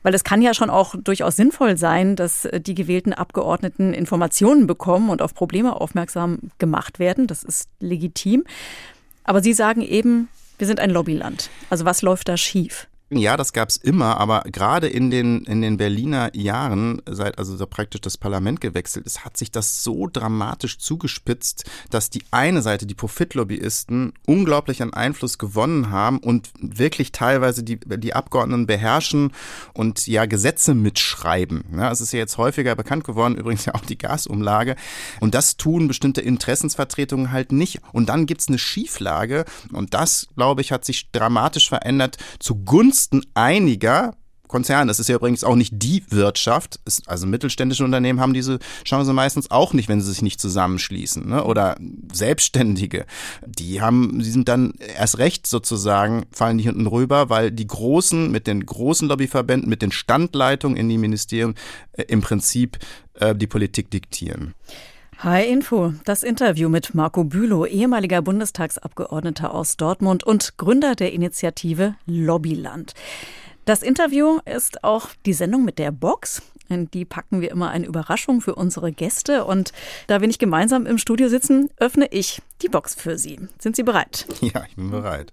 weil 0.03 0.13
es 0.13 0.23
kann 0.23 0.41
ja 0.41 0.53
schon 0.53 0.69
auch 0.69 0.95
durchaus 0.95 1.35
sinnvoll 1.35 1.77
sein, 1.77 2.15
dass 2.15 2.47
die 2.53 2.75
gewählten 2.75 3.13
Abgeordneten 3.13 3.93
Informationen 3.93 4.67
bekommen 4.67 5.09
und 5.09 5.21
auf 5.21 5.33
Probleme 5.33 5.79
aufmerksam 5.79 6.39
gemacht 6.57 6.99
werden. 6.99 7.27
Das 7.27 7.43
ist 7.43 7.69
legitim. 7.79 8.43
Aber 9.23 9.41
Sie 9.41 9.53
sagen 9.53 9.81
eben, 9.81 10.29
wir 10.57 10.67
sind 10.67 10.79
ein 10.79 10.89
Lobbyland. 10.89 11.49
Also 11.69 11.85
was 11.85 12.01
läuft 12.01 12.27
da 12.27 12.37
schief? 12.37 12.87
Ja, 13.13 13.35
das 13.35 13.51
gab's 13.51 13.75
immer, 13.75 14.17
aber 14.21 14.43
gerade 14.45 14.87
in 14.87 15.11
den, 15.11 15.43
in 15.43 15.61
den 15.61 15.75
Berliner 15.75 16.33
Jahren, 16.33 17.01
seit 17.09 17.39
also 17.39 17.57
so 17.57 17.67
praktisch 17.67 17.99
das 17.99 18.17
Parlament 18.17 18.61
gewechselt 18.61 19.05
ist, 19.05 19.25
hat 19.25 19.35
sich 19.35 19.51
das 19.51 19.83
so 19.83 20.07
dramatisch 20.07 20.77
zugespitzt, 20.77 21.65
dass 21.89 22.09
die 22.09 22.23
eine 22.31 22.61
Seite, 22.61 22.85
die 22.85 22.93
Profitlobbyisten, 22.93 24.13
unglaublich 24.25 24.81
an 24.81 24.93
Einfluss 24.93 25.37
gewonnen 25.37 25.89
haben 25.89 26.19
und 26.19 26.51
wirklich 26.61 27.11
teilweise 27.11 27.63
die, 27.63 27.81
die 27.81 28.13
Abgeordneten 28.13 28.65
beherrschen 28.65 29.33
und 29.73 30.07
ja 30.07 30.25
Gesetze 30.25 30.73
mitschreiben. 30.73 31.65
Ja, 31.75 31.91
es 31.91 31.99
ist 31.99 32.13
ja 32.13 32.19
jetzt 32.19 32.37
häufiger 32.37 32.75
bekannt 32.75 33.03
geworden, 33.03 33.35
übrigens 33.35 33.65
ja 33.65 33.75
auch 33.75 33.85
die 33.85 33.97
Gasumlage. 33.97 34.77
Und 35.19 35.35
das 35.35 35.57
tun 35.57 35.89
bestimmte 35.89 36.21
Interessensvertretungen 36.21 37.33
halt 37.33 37.51
nicht. 37.51 37.81
Und 37.91 38.07
dann 38.07 38.25
gibt's 38.25 38.47
eine 38.47 38.57
Schieflage 38.57 39.43
und 39.73 39.93
das, 39.93 40.29
glaube 40.37 40.61
ich, 40.61 40.71
hat 40.71 40.85
sich 40.85 41.11
dramatisch 41.11 41.67
verändert 41.67 42.15
zugunsten 42.39 43.00
zugunsten 43.01 43.21
einiger 43.33 44.15
Konzerne. 44.47 44.89
Das 44.89 44.99
ist 44.99 45.07
ja 45.07 45.15
übrigens 45.15 45.45
auch 45.45 45.55
nicht 45.55 45.71
die 45.77 46.03
Wirtschaft. 46.09 46.81
Also 47.05 47.25
mittelständische 47.25 47.85
Unternehmen 47.85 48.19
haben 48.19 48.33
diese 48.33 48.59
Chance 48.83 49.13
meistens 49.13 49.49
auch 49.49 49.71
nicht, 49.71 49.87
wenn 49.87 50.01
sie 50.01 50.09
sich 50.09 50.21
nicht 50.21 50.41
zusammenschließen. 50.41 51.25
Ne? 51.25 51.45
Oder 51.45 51.77
Selbstständige. 52.11 53.05
Die 53.45 53.79
haben, 53.79 54.21
sie 54.21 54.31
sind 54.31 54.49
dann 54.49 54.73
erst 54.97 55.19
recht 55.19 55.47
sozusagen, 55.47 56.25
fallen 56.33 56.57
die 56.57 56.65
hinten 56.65 56.85
rüber, 56.85 57.29
weil 57.29 57.49
die 57.51 57.67
Großen 57.67 58.29
mit 58.29 58.45
den 58.45 58.65
großen 58.65 59.07
Lobbyverbänden, 59.07 59.69
mit 59.69 59.81
den 59.81 59.93
Standleitungen 59.93 60.75
in 60.75 60.89
die 60.89 60.97
Ministerien 60.97 61.55
äh, 61.93 62.03
im 62.09 62.19
Prinzip 62.19 62.77
äh, 63.13 63.33
die 63.33 63.47
Politik 63.47 63.89
diktieren. 63.89 64.53
Hi 65.23 65.45
Info, 65.45 65.93
das 66.03 66.23
Interview 66.23 66.67
mit 66.67 66.95
Marco 66.95 67.23
Bülow, 67.23 67.67
ehemaliger 67.67 68.23
Bundestagsabgeordneter 68.23 69.53
aus 69.53 69.77
Dortmund 69.77 70.23
und 70.23 70.57
Gründer 70.57 70.95
der 70.95 71.13
Initiative 71.13 71.93
Lobbyland. 72.07 72.95
Das 73.65 73.83
Interview 73.83 74.39
ist 74.45 74.83
auch 74.83 75.09
die 75.27 75.33
Sendung 75.33 75.63
mit 75.63 75.77
der 75.77 75.91
Box. 75.91 76.41
In 76.69 76.89
die 76.89 77.05
packen 77.05 77.39
wir 77.39 77.51
immer 77.51 77.69
eine 77.69 77.85
Überraschung 77.85 78.41
für 78.41 78.55
unsere 78.55 78.91
Gäste. 78.91 79.45
Und 79.45 79.73
da 80.07 80.21
wir 80.21 80.27
nicht 80.27 80.39
gemeinsam 80.39 80.87
im 80.87 80.97
Studio 80.97 81.29
sitzen, 81.29 81.69
öffne 81.77 82.07
ich 82.09 82.41
die 82.63 82.69
Box 82.69 82.95
für 82.95 83.19
Sie. 83.19 83.39
Sind 83.59 83.75
Sie 83.75 83.83
bereit? 83.83 84.25
Ja, 84.41 84.63
ich 84.67 84.75
bin 84.75 84.89
bereit. 84.89 85.31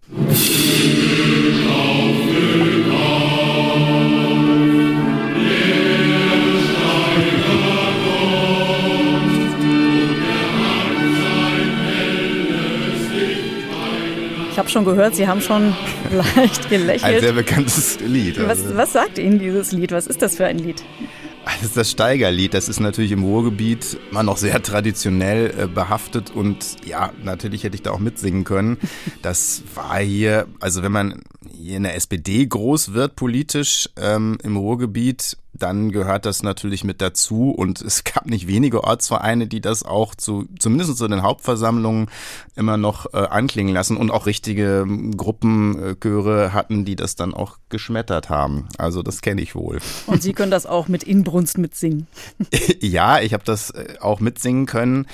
Ich 14.59 14.61
habe 14.61 14.71
schon 14.71 14.85
gehört, 14.85 15.15
Sie 15.15 15.29
haben 15.29 15.41
schon 15.41 15.73
leicht 16.11 16.69
gelächelt. 16.69 17.05
Ein 17.05 17.21
sehr 17.21 17.33
bekanntes 17.33 18.01
Lied. 18.01 18.41
Also. 18.41 18.71
Was, 18.71 18.77
was 18.77 18.93
sagt 18.93 19.19
Ihnen 19.19 19.39
dieses 19.39 19.71
Lied? 19.71 19.93
Was 19.93 20.09
ist 20.09 20.21
das 20.21 20.35
für 20.35 20.47
ein 20.47 20.59
Lied? 20.59 20.83
Das 21.45 21.63
ist 21.63 21.77
das 21.77 21.89
Steigerlied. 21.93 22.55
Das 22.55 22.69
ist 22.69 22.81
natürlich 22.81 23.13
im 23.13 23.23
Ruhrgebiet 23.23 23.99
immer 24.11 24.25
noch 24.25 24.37
sehr 24.37 24.61
traditionell 24.61 25.55
äh, 25.57 25.67
behaftet 25.69 26.33
und 26.33 26.85
ja, 26.85 27.13
natürlich 27.23 27.63
hätte 27.63 27.77
ich 27.77 27.83
da 27.83 27.93
auch 27.93 28.01
mitsingen 28.01 28.43
können. 28.43 28.79
Das 29.23 29.63
war 29.77 30.01
hier, 30.01 30.49
also 30.59 30.83
wenn 30.83 30.91
man 30.91 31.23
hier 31.53 31.77
in 31.77 31.83
der 31.83 31.95
SPD 31.95 32.47
groß 32.47 32.93
wird 32.93 33.17
politisch 33.17 33.89
ähm, 33.97 34.39
im 34.43 34.57
Ruhrgebiet, 34.57 35.37
dann 35.53 35.91
gehört 35.91 36.25
das 36.27 36.43
natürlich 36.43 36.85
mit 36.85 37.01
dazu. 37.01 37.51
Und 37.51 37.81
es 37.83 38.05
gab 38.05 38.27
nicht 38.27 38.47
wenige 38.47 38.85
Ortsvereine, 38.85 39.47
die 39.47 39.61
das 39.61 39.83
auch 39.83 40.15
zu, 40.15 40.47
zumindest 40.59 40.97
zu 40.97 41.09
den 41.09 41.23
Hauptversammlungen 41.23 42.09
immer 42.57 42.77
noch 42.77 43.13
äh, 43.13 43.19
anklingen 43.19 43.75
lassen 43.75 43.97
und 43.97 44.11
auch 44.11 44.27
richtige 44.27 44.87
Gruppenchöre 45.17 46.53
hatten, 46.53 46.85
die 46.85 46.97
das 46.97 47.17
dann 47.17 47.35
auch 47.35 47.59
geschmettert 47.69 48.31
haben. 48.31 48.69
Also 48.79 49.03
das 49.03 49.21
kenne 49.21 49.41
ich 49.41 49.55
wohl. 49.55 49.79
Und 50.07 50.23
Sie 50.23 50.33
können 50.33 50.51
das 50.51 50.67
auch 50.67 50.89
mit 50.89 51.03
Inbrunst 51.03 51.59
mitsingen? 51.59 52.07
ja, 52.81 53.21
ich 53.21 53.35
habe 53.35 53.45
das 53.45 53.71
äh, 53.71 53.97
auch 54.01 54.21
mitsingen 54.21 54.67
können. 54.67 55.07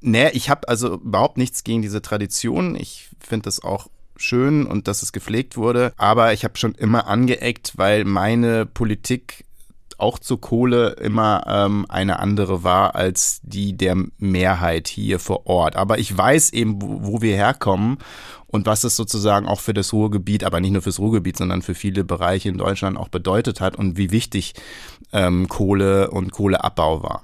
Nee, 0.00 0.30
ich 0.30 0.48
habe 0.48 0.66
also 0.68 0.94
überhaupt 0.94 1.36
nichts 1.36 1.62
gegen 1.62 1.82
diese 1.82 2.00
Tradition. 2.00 2.74
Ich 2.74 3.10
finde 3.20 3.44
das 3.44 3.62
auch 3.62 3.88
schön 4.22 4.66
und 4.66 4.88
dass 4.88 5.02
es 5.02 5.12
gepflegt 5.12 5.56
wurde. 5.56 5.92
Aber 5.96 6.32
ich 6.32 6.44
habe 6.44 6.58
schon 6.58 6.74
immer 6.74 7.06
angeeckt, 7.06 7.72
weil 7.76 8.04
meine 8.04 8.66
Politik 8.66 9.44
auch 10.00 10.18
zur 10.18 10.40
Kohle 10.40 10.90
immer 11.00 11.44
ähm, 11.46 11.86
eine 11.88 12.18
andere 12.20 12.64
war 12.64 12.94
als 12.94 13.40
die 13.42 13.76
der 13.76 13.96
Mehrheit 14.18 14.88
hier 14.88 15.18
vor 15.18 15.46
Ort. 15.46 15.76
Aber 15.76 15.98
ich 15.98 16.16
weiß 16.16 16.52
eben, 16.52 16.80
wo, 16.80 17.02
wo 17.02 17.22
wir 17.22 17.36
herkommen 17.36 17.98
und 18.46 18.66
was 18.66 18.84
es 18.84 18.96
sozusagen 18.96 19.46
auch 19.46 19.60
für 19.60 19.74
das 19.74 19.92
Ruhrgebiet, 19.92 20.44
aber 20.44 20.60
nicht 20.60 20.72
nur 20.72 20.82
fürs 20.82 20.98
Ruhrgebiet, 20.98 21.36
sondern 21.36 21.62
für 21.62 21.74
viele 21.74 22.04
Bereiche 22.04 22.48
in 22.48 22.58
Deutschland 22.58 22.96
auch 22.96 23.08
bedeutet 23.08 23.60
hat 23.60 23.76
und 23.76 23.96
wie 23.96 24.10
wichtig 24.10 24.54
ähm, 25.12 25.48
Kohle 25.48 26.10
und 26.10 26.32
Kohleabbau 26.32 27.02
war. 27.02 27.22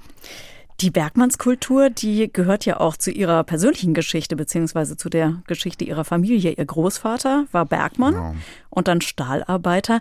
Die 0.80 0.90
Bergmannskultur, 0.90 1.88
die 1.88 2.30
gehört 2.30 2.66
ja 2.66 2.80
auch 2.80 2.96
zu 2.96 3.10
ihrer 3.10 3.44
persönlichen 3.44 3.94
Geschichte, 3.94 4.36
beziehungsweise 4.36 4.96
zu 4.96 5.08
der 5.08 5.42
Geschichte 5.46 5.84
ihrer 5.84 6.04
Familie. 6.04 6.52
Ihr 6.52 6.66
Großvater 6.66 7.46
war 7.50 7.64
Bergmann 7.64 8.14
ja. 8.14 8.34
und 8.68 8.88
dann 8.88 9.00
Stahlarbeiter. 9.00 10.00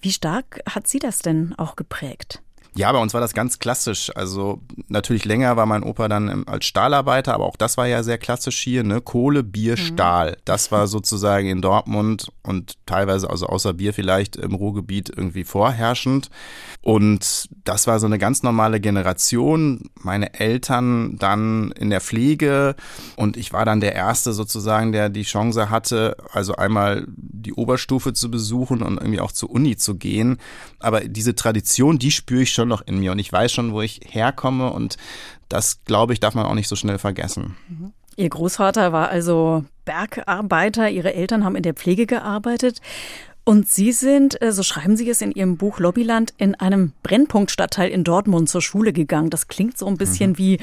Wie 0.00 0.12
stark 0.12 0.60
hat 0.68 0.86
Sie 0.86 0.98
das 0.98 1.20
denn 1.20 1.54
auch 1.56 1.76
geprägt? 1.76 2.41
Ja, 2.74 2.90
bei 2.90 2.98
uns 2.98 3.12
war 3.12 3.20
das 3.20 3.34
ganz 3.34 3.58
klassisch. 3.58 4.10
Also 4.14 4.62
natürlich 4.88 5.26
länger 5.26 5.56
war 5.56 5.66
mein 5.66 5.82
Opa 5.82 6.08
dann 6.08 6.46
als 6.48 6.64
Stahlarbeiter, 6.64 7.34
aber 7.34 7.44
auch 7.44 7.56
das 7.56 7.76
war 7.76 7.86
ja 7.86 8.02
sehr 8.02 8.16
klassisch 8.16 8.58
hier, 8.62 8.82
ne? 8.82 9.02
Kohle, 9.02 9.42
Bier, 9.42 9.72
mhm. 9.72 9.76
Stahl. 9.76 10.36
Das 10.46 10.72
war 10.72 10.86
sozusagen 10.86 11.48
in 11.48 11.60
Dortmund 11.60 12.32
und 12.42 12.78
teilweise, 12.86 13.28
also 13.28 13.46
außer 13.46 13.74
Bier 13.74 13.92
vielleicht 13.92 14.36
im 14.36 14.54
Ruhrgebiet 14.54 15.10
irgendwie 15.14 15.44
vorherrschend. 15.44 16.30
Und 16.80 17.48
das 17.64 17.86
war 17.86 18.00
so 18.00 18.06
eine 18.06 18.18
ganz 18.18 18.42
normale 18.42 18.80
Generation. 18.80 19.90
Meine 19.94 20.34
Eltern 20.34 21.16
dann 21.18 21.72
in 21.72 21.90
der 21.90 22.00
Pflege 22.00 22.74
und 23.16 23.36
ich 23.36 23.52
war 23.52 23.66
dann 23.66 23.80
der 23.82 23.94
Erste 23.94 24.32
sozusagen, 24.32 24.92
der 24.92 25.10
die 25.10 25.22
Chance 25.22 25.68
hatte, 25.68 26.16
also 26.32 26.56
einmal 26.56 27.04
die 27.06 27.52
Oberstufe 27.52 28.14
zu 28.14 28.30
besuchen 28.30 28.82
und 28.82 28.96
irgendwie 28.96 29.20
auch 29.20 29.32
zur 29.32 29.50
Uni 29.50 29.76
zu 29.76 29.96
gehen. 29.96 30.38
Aber 30.80 31.00
diese 31.00 31.34
Tradition, 31.34 31.98
die 31.98 32.10
spüre 32.10 32.42
ich 32.42 32.52
schon 32.52 32.61
noch 32.66 32.82
in 32.86 32.98
mir 33.00 33.12
und 33.12 33.18
ich 33.18 33.32
weiß 33.32 33.52
schon, 33.52 33.72
wo 33.72 33.82
ich 33.82 34.00
herkomme 34.08 34.72
und 34.72 34.96
das, 35.48 35.84
glaube 35.84 36.12
ich, 36.12 36.20
darf 36.20 36.34
man 36.34 36.46
auch 36.46 36.54
nicht 36.54 36.68
so 36.68 36.76
schnell 36.76 36.98
vergessen. 36.98 37.56
Mhm. 37.68 37.92
Ihr 38.16 38.28
Großvater 38.28 38.92
war 38.92 39.08
also 39.08 39.64
Bergarbeiter, 39.84 40.90
Ihre 40.90 41.14
Eltern 41.14 41.44
haben 41.44 41.56
in 41.56 41.62
der 41.62 41.74
Pflege 41.74 42.06
gearbeitet. 42.06 42.80
Und 43.44 43.68
Sie 43.68 43.90
sind, 43.90 44.40
äh, 44.40 44.52
so 44.52 44.62
schreiben 44.62 44.96
Sie 44.96 45.08
es 45.10 45.20
in 45.20 45.32
Ihrem 45.32 45.56
Buch 45.56 45.80
Lobbyland, 45.80 46.32
in 46.36 46.54
einem 46.54 46.92
Brennpunktstadtteil 47.02 47.90
in 47.90 48.04
Dortmund 48.04 48.48
zur 48.48 48.62
Schule 48.62 48.92
gegangen. 48.92 49.30
Das 49.30 49.48
klingt 49.48 49.76
so 49.76 49.86
ein 49.86 49.96
bisschen 49.96 50.32
mhm. 50.32 50.38
wie, 50.38 50.58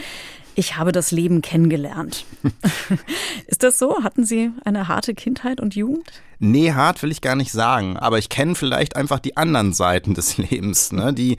ich 0.56 0.78
habe 0.78 0.92
das 0.92 1.12
Leben 1.12 1.42
kennengelernt. 1.42 2.26
Ist 3.48 3.64
das 3.64 3.80
so? 3.80 4.04
Hatten 4.04 4.24
Sie 4.26 4.52
eine 4.64 4.88
harte 4.88 5.14
Kindheit 5.14 5.60
und 5.60 5.76
Jugend? 5.76 6.22
Nee, 6.40 6.72
hart 6.72 7.04
will 7.04 7.12
ich 7.12 7.20
gar 7.20 7.36
nicht 7.36 7.52
sagen. 7.52 7.98
Aber 7.98 8.18
ich 8.18 8.30
kenne 8.30 8.56
vielleicht 8.56 8.96
einfach 8.96 9.20
die 9.20 9.36
anderen 9.36 9.74
Seiten 9.74 10.14
des 10.14 10.38
Lebens, 10.38 10.94
ne? 10.94 11.14
die 11.14 11.38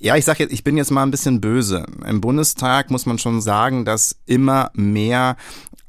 Ja, 0.00 0.16
ich 0.16 0.24
sage 0.24 0.42
jetzt, 0.42 0.52
ich 0.52 0.64
bin 0.64 0.76
jetzt 0.76 0.90
mal 0.90 1.02
ein 1.02 1.10
bisschen 1.10 1.40
böse. 1.40 1.86
Im 2.06 2.20
Bundestag 2.20 2.90
muss 2.90 3.06
man 3.06 3.18
schon 3.18 3.40
sagen, 3.40 3.84
dass 3.84 4.16
immer 4.26 4.70
mehr 4.74 5.36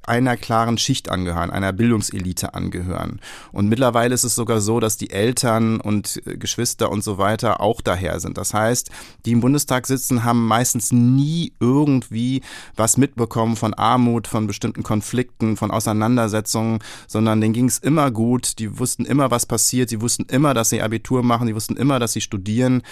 einer 0.07 0.37
klaren 0.37 0.77
Schicht 0.77 1.09
angehören, 1.09 1.51
einer 1.51 1.73
Bildungselite 1.73 2.53
angehören. 2.53 3.19
Und 3.51 3.67
mittlerweile 3.67 4.13
ist 4.13 4.23
es 4.23 4.35
sogar 4.35 4.61
so, 4.61 4.79
dass 4.79 4.97
die 4.97 5.09
Eltern 5.09 5.79
und 5.81 6.21
äh, 6.25 6.37
Geschwister 6.37 6.91
und 6.91 7.03
so 7.03 7.17
weiter 7.17 7.61
auch 7.61 7.81
daher 7.81 8.19
sind. 8.19 8.37
Das 8.37 8.53
heißt, 8.53 8.89
die 9.25 9.31
im 9.31 9.41
Bundestag 9.41 9.87
sitzen, 9.87 10.23
haben 10.23 10.47
meistens 10.47 10.91
nie 10.91 11.53
irgendwie 11.59 12.41
was 12.75 12.97
mitbekommen 12.97 13.55
von 13.55 13.73
Armut, 13.73 14.27
von 14.27 14.47
bestimmten 14.47 14.83
Konflikten, 14.83 15.57
von 15.57 15.71
Auseinandersetzungen, 15.71 16.79
sondern 17.07 17.41
denen 17.41 17.53
ging 17.53 17.67
es 17.67 17.79
immer 17.79 18.11
gut. 18.11 18.59
Die 18.59 18.79
wussten 18.79 19.05
immer, 19.05 19.31
was 19.31 19.45
passiert. 19.45 19.89
Sie 19.89 20.01
wussten 20.01 20.25
immer, 20.29 20.53
dass 20.53 20.69
sie 20.69 20.81
Abitur 20.81 21.23
machen. 21.23 21.47
Die 21.47 21.55
wussten 21.55 21.77
immer, 21.77 21.99
dass 21.99 22.13
sie 22.13 22.21
studieren 22.21 22.83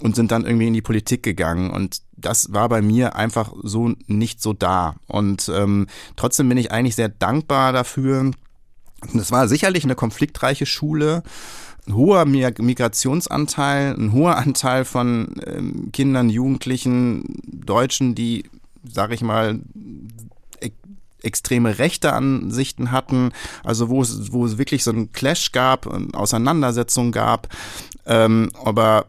und 0.00 0.16
sind 0.16 0.30
dann 0.30 0.44
irgendwie 0.44 0.68
in 0.68 0.74
die 0.74 0.82
Politik 0.82 1.22
gegangen. 1.22 1.70
Und 1.70 2.02
das 2.16 2.52
war 2.52 2.68
bei 2.68 2.82
mir 2.82 3.16
einfach 3.16 3.52
so 3.62 3.94
nicht 4.06 4.40
so 4.42 4.52
da. 4.52 4.96
Und 5.06 5.50
ähm, 5.54 5.86
trotzdem 6.16 6.48
bin 6.48 6.58
ich 6.58 6.72
eigentlich 6.72 6.96
sehr 6.96 7.08
dankbar 7.08 7.72
dafür. 7.72 8.30
Das 9.14 9.32
war 9.32 9.48
sicherlich 9.48 9.84
eine 9.84 9.94
konfliktreiche 9.94 10.66
Schule 10.66 11.22
ein 11.86 11.94
hoher 11.94 12.24
Migrationsanteil, 12.24 13.94
ein 13.94 14.12
hoher 14.12 14.36
Anteil 14.36 14.84
von 14.84 15.34
ähm, 15.46 15.90
Kindern, 15.92 16.28
Jugendlichen, 16.28 17.24
Deutschen, 17.46 18.14
die, 18.14 18.44
sag 18.84 19.12
ich 19.12 19.22
mal, 19.22 19.60
extreme 21.22 21.78
rechte 21.78 22.14
Ansichten 22.14 22.92
hatten, 22.92 23.32
also 23.62 23.90
wo 23.90 24.00
es, 24.00 24.32
wo 24.32 24.46
es 24.46 24.56
wirklich 24.56 24.84
so 24.84 24.90
einen 24.90 25.12
Clash 25.12 25.52
gab, 25.52 25.86
Auseinandersetzungen 26.14 27.12
gab, 27.12 27.48
ähm, 28.06 28.50
aber 28.64 29.06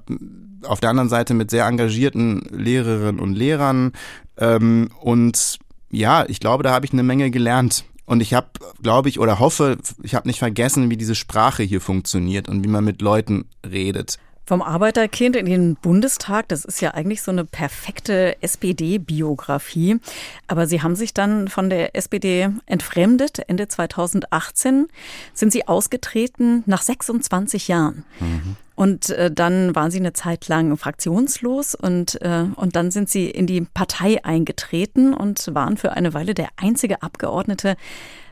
auf 0.63 0.79
der 0.79 0.89
anderen 0.89 1.09
Seite 1.09 1.33
mit 1.33 1.51
sehr 1.51 1.65
engagierten 1.65 2.41
Lehrerinnen 2.51 3.19
und 3.19 3.33
Lehrern. 3.33 3.93
Ähm, 4.37 4.89
und 4.99 5.59
ja, 5.89 6.25
ich 6.27 6.39
glaube, 6.39 6.63
da 6.63 6.71
habe 6.71 6.85
ich 6.85 6.93
eine 6.93 7.03
Menge 7.03 7.31
gelernt. 7.31 7.85
Und 8.05 8.19
ich 8.19 8.33
habe, 8.33 8.47
glaube 8.81 9.09
ich, 9.09 9.19
oder 9.19 9.39
hoffe, 9.39 9.77
ich 10.03 10.15
habe 10.15 10.27
nicht 10.27 10.39
vergessen, 10.39 10.89
wie 10.89 10.97
diese 10.97 11.15
Sprache 11.15 11.63
hier 11.63 11.79
funktioniert 11.79 12.49
und 12.49 12.63
wie 12.63 12.67
man 12.67 12.83
mit 12.83 13.01
Leuten 13.01 13.45
redet. 13.65 14.17
Vom 14.43 14.61
Arbeiterkind 14.61 15.37
in 15.37 15.45
den 15.45 15.75
Bundestag, 15.75 16.49
das 16.49 16.65
ist 16.65 16.81
ja 16.81 16.91
eigentlich 16.91 17.21
so 17.21 17.31
eine 17.31 17.45
perfekte 17.45 18.41
SPD-Biografie. 18.41 19.99
Aber 20.47 20.67
Sie 20.67 20.81
haben 20.81 20.95
sich 20.95 21.13
dann 21.13 21.47
von 21.47 21.69
der 21.69 21.95
SPD 21.95 22.49
entfremdet. 22.65 23.47
Ende 23.47 23.69
2018 23.69 24.87
sind 25.33 25.53
Sie 25.53 25.67
ausgetreten 25.69 26.63
nach 26.65 26.81
26 26.81 27.69
Jahren. 27.69 28.03
Mhm. 28.19 28.57
Und 28.75 29.09
äh, 29.09 29.29
dann 29.31 29.75
waren 29.75 29.91
Sie 29.91 29.99
eine 29.99 30.13
Zeit 30.13 30.47
lang 30.47 30.75
fraktionslos 30.77 31.75
und, 31.75 32.21
äh, 32.21 32.45
und 32.55 32.75
dann 32.75 32.91
sind 32.91 33.09
Sie 33.09 33.29
in 33.29 33.47
die 33.47 33.61
Partei 33.61 34.23
eingetreten 34.23 35.13
und 35.13 35.53
waren 35.53 35.77
für 35.77 35.91
eine 35.91 36.13
Weile 36.13 36.33
der 36.33 36.49
einzige 36.57 37.03
Abgeordnete 37.03 37.75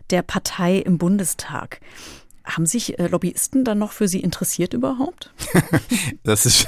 der 0.10 0.22
Partei 0.22 0.78
im 0.78 0.98
Bundestag. 0.98 1.82
Haben 2.46 2.66
sich 2.66 2.98
äh, 2.98 3.08
Lobbyisten 3.08 3.64
dann 3.64 3.78
noch 3.78 3.92
für 3.92 4.08
Sie 4.08 4.22
interessiert 4.22 4.74
überhaupt? 4.74 5.32
das, 6.24 6.46
ist, 6.46 6.68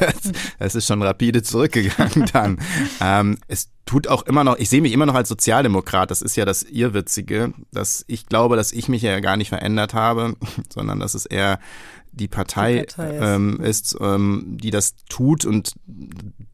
das 0.59 0.75
ist 0.75 0.85
schon 0.85 1.01
rapide 1.01 1.41
zurückgegangen 1.41 2.29
dann. 2.33 2.59
ähm, 2.99 3.37
es 3.47 3.69
tut 3.85 4.07
auch 4.07 4.23
immer 4.23 4.43
noch, 4.43 4.57
ich 4.57 4.69
sehe 4.69 4.81
mich 4.81 4.93
immer 4.93 5.07
noch 5.07 5.15
als 5.15 5.29
Sozialdemokrat, 5.29 6.11
das 6.11 6.21
ist 6.21 6.35
ja 6.35 6.45
das 6.45 6.63
Irrwitzige, 6.63 7.53
dass 7.71 8.05
ich 8.07 8.27
glaube, 8.27 8.57
dass 8.57 8.71
ich 8.73 8.89
mich 8.89 9.01
ja 9.01 9.19
gar 9.21 9.37
nicht 9.37 9.49
verändert 9.49 9.93
habe, 9.93 10.35
sondern 10.69 10.99
dass 10.99 11.15
es 11.15 11.25
eher 11.25 11.59
die 12.11 12.27
Partei, 12.27 12.79
die 12.79 12.85
Partei 12.95 13.15
ist, 13.15 13.23
ähm, 13.23 13.59
ist 13.61 13.97
ähm, 13.99 14.57
die 14.61 14.71
das 14.71 14.95
tut 15.09 15.45
und 15.45 15.73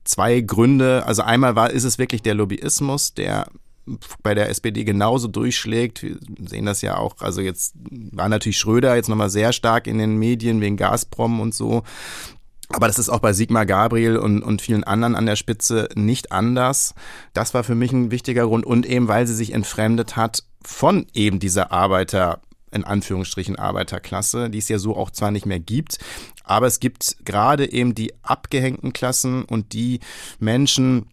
zwei 0.03 0.41
Gründe, 0.41 1.05
also 1.05 1.21
einmal 1.23 1.55
war, 1.55 1.71
ist 1.71 1.83
es 1.83 1.97
wirklich 1.97 2.21
der 2.21 2.35
Lobbyismus, 2.35 3.13
der 3.13 3.47
bei 4.21 4.35
der 4.35 4.49
SPD 4.49 4.83
genauso 4.83 5.27
durchschlägt. 5.27 6.03
Wir 6.03 6.17
sehen 6.47 6.65
das 6.65 6.81
ja 6.81 6.97
auch, 6.97 7.15
also 7.19 7.41
jetzt 7.41 7.75
war 7.89 8.29
natürlich 8.29 8.57
Schröder 8.57 8.95
jetzt 8.95 9.09
nochmal 9.09 9.29
sehr 9.29 9.53
stark 9.53 9.87
in 9.87 9.97
den 9.97 10.17
Medien 10.17 10.61
wegen 10.61 10.77
Gazprom 10.77 11.39
und 11.39 11.53
so. 11.53 11.83
Aber 12.69 12.87
das 12.87 12.99
ist 12.99 13.07
auch 13.07 13.19
bei 13.19 13.31
Sigmar 13.31 13.65
Gabriel 13.65 14.17
und, 14.17 14.43
und 14.43 14.61
vielen 14.61 14.83
anderen 14.83 15.15
an 15.15 15.25
der 15.25 15.37
Spitze 15.37 15.87
nicht 15.95 16.33
anders. 16.33 16.95
Das 17.33 17.53
war 17.53 17.63
für 17.63 17.75
mich 17.75 17.93
ein 17.93 18.11
wichtiger 18.11 18.45
Grund 18.45 18.65
und 18.65 18.85
eben, 18.85 19.07
weil 19.07 19.25
sie 19.25 19.35
sich 19.35 19.53
entfremdet 19.53 20.17
hat 20.17 20.43
von 20.61 21.07
eben 21.13 21.39
dieser 21.39 21.71
Arbeiter, 21.71 22.41
in 22.71 22.83
Anführungsstrichen 22.83 23.55
Arbeiterklasse, 23.55 24.49
die 24.49 24.57
es 24.57 24.69
ja 24.69 24.79
so 24.79 24.95
auch 24.95 25.11
zwar 25.11 25.31
nicht 25.31 25.45
mehr 25.45 25.59
gibt, 25.59 25.99
aber 26.43 26.67
es 26.67 26.79
gibt 26.79 27.17
gerade 27.25 27.71
eben 27.71 27.95
die 27.95 28.13
abgehängten 28.23 28.93
Klassen 28.93 29.43
und 29.43 29.73
die 29.73 29.99
Menschen, 30.39 31.07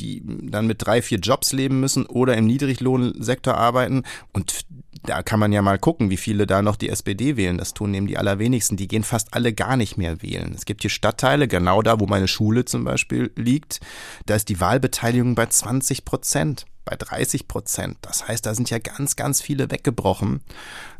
die 0.00 0.22
dann 0.24 0.66
mit 0.66 0.84
drei, 0.84 1.02
vier 1.02 1.18
Jobs 1.18 1.52
leben 1.52 1.80
müssen 1.80 2.06
oder 2.06 2.36
im 2.36 2.46
Niedriglohnsektor 2.46 3.54
arbeiten. 3.54 4.04
Und 4.32 4.64
da 5.04 5.22
kann 5.22 5.40
man 5.40 5.52
ja 5.52 5.62
mal 5.62 5.78
gucken, 5.78 6.10
wie 6.10 6.16
viele 6.16 6.46
da 6.46 6.62
noch 6.62 6.76
die 6.76 6.88
SPD 6.88 7.36
wählen. 7.36 7.58
Das 7.58 7.74
tun 7.74 7.94
eben 7.94 8.06
die 8.06 8.18
allerwenigsten. 8.18 8.76
Die 8.76 8.88
gehen 8.88 9.04
fast 9.04 9.34
alle 9.34 9.52
gar 9.52 9.76
nicht 9.76 9.96
mehr 9.96 10.22
wählen. 10.22 10.52
Es 10.54 10.64
gibt 10.64 10.82
hier 10.82 10.90
Stadtteile, 10.90 11.48
genau 11.48 11.82
da, 11.82 12.00
wo 12.00 12.06
meine 12.06 12.28
Schule 12.28 12.64
zum 12.64 12.84
Beispiel 12.84 13.32
liegt. 13.36 13.80
Da 14.26 14.36
ist 14.36 14.48
die 14.48 14.60
Wahlbeteiligung 14.60 15.34
bei 15.34 15.46
20 15.46 16.04
Prozent, 16.04 16.66
bei 16.88 16.96
30 16.96 17.48
Prozent. 17.48 17.98
Das 18.02 18.26
heißt, 18.26 18.46
da 18.46 18.54
sind 18.54 18.70
ja 18.70 18.78
ganz, 18.78 19.16
ganz 19.16 19.40
viele 19.40 19.70
weggebrochen. 19.70 20.40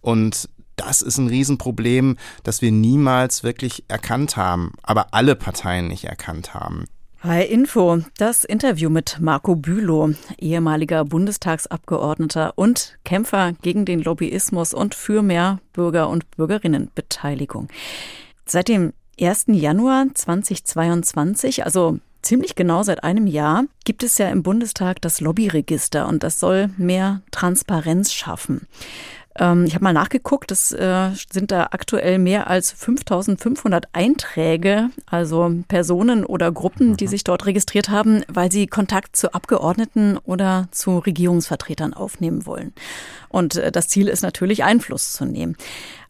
Und 0.01 0.49
das 0.77 1.03
ist 1.03 1.19
ein 1.19 1.29
Riesenproblem, 1.29 2.17
das 2.43 2.63
wir 2.63 2.71
niemals 2.71 3.43
wirklich 3.43 3.85
erkannt 3.89 4.37
haben, 4.37 4.73
aber 4.83 5.09
alle 5.13 5.35
Parteien 5.35 5.89
nicht 5.89 6.05
erkannt 6.05 6.55
haben. 6.55 6.85
Hi 7.21 7.43
Info, 7.43 7.99
das 8.17 8.45
Interview 8.45 8.91
mit 8.91 9.19
Marco 9.21 9.57
Bülow, 9.57 10.15
ehemaliger 10.39 11.05
Bundestagsabgeordneter 11.05 12.53
und 12.55 12.97
Kämpfer 13.05 13.55
gegen 13.61 13.85
den 13.85 14.01
Lobbyismus 14.01 14.73
und 14.73 14.95
für 14.95 15.23
mehr 15.23 15.59
Bürger- 15.73 16.11
und 16.11 16.31
Bürgerinnenbeteiligung. 16.31 17.69
Seit 18.47 18.69
dem 18.69 18.93
1. 19.21 19.47
Januar 19.49 20.07
2022, 20.15 21.65
also 21.65 21.99
ziemlich 22.29 22.55
genau 22.55 22.83
seit 22.83 23.05
einem 23.05 23.27
Jahr, 23.27 23.65
gibt 23.87 24.03
es 24.03 24.19
ja 24.19 24.29
im 24.29 24.43
Bundestag 24.43 25.01
das 25.01 25.23
Lobbyregister 25.23 26.07
und 26.07 26.23
das 26.23 26.39
soll 26.39 26.69
mehr 26.77 27.23
Transparenz 27.31 28.13
schaffen. 28.13 28.67
Ähm, 29.39 29.65
ich 29.65 29.75
habe 29.75 29.85
mal 29.85 29.93
nachgeguckt, 29.93 30.51
es 30.51 30.73
äh, 30.73 31.11
sind 31.31 31.51
da 31.51 31.69
aktuell 31.71 32.19
mehr 32.19 32.49
als 32.49 32.73
5500 32.73 33.89
Einträge, 33.93 34.91
also 35.07 35.55
Personen 35.69 36.25
oder 36.25 36.53
Gruppen, 36.53 36.97
die 36.97 37.07
mhm. 37.07 37.11
sich 37.11 37.25
dort 37.25 37.47
registriert 37.47 37.89
haben, 37.89 38.23
weil 38.29 38.51
sie 38.51 38.67
Kontakt 38.67 39.17
zu 39.17 39.33
Abgeordneten 39.33 40.19
oder 40.19 40.69
zu 40.71 40.99
Regierungsvertretern 40.99 41.95
aufnehmen 41.95 42.47
wollen. 42.47 42.73
Und 43.29 43.57
äh, 43.57 43.73
das 43.73 43.89
Ziel 43.89 44.09
ist 44.09 44.23
natürlich, 44.23 44.65
Einfluss 44.65 45.13
zu 45.13 45.25
nehmen. 45.25 45.57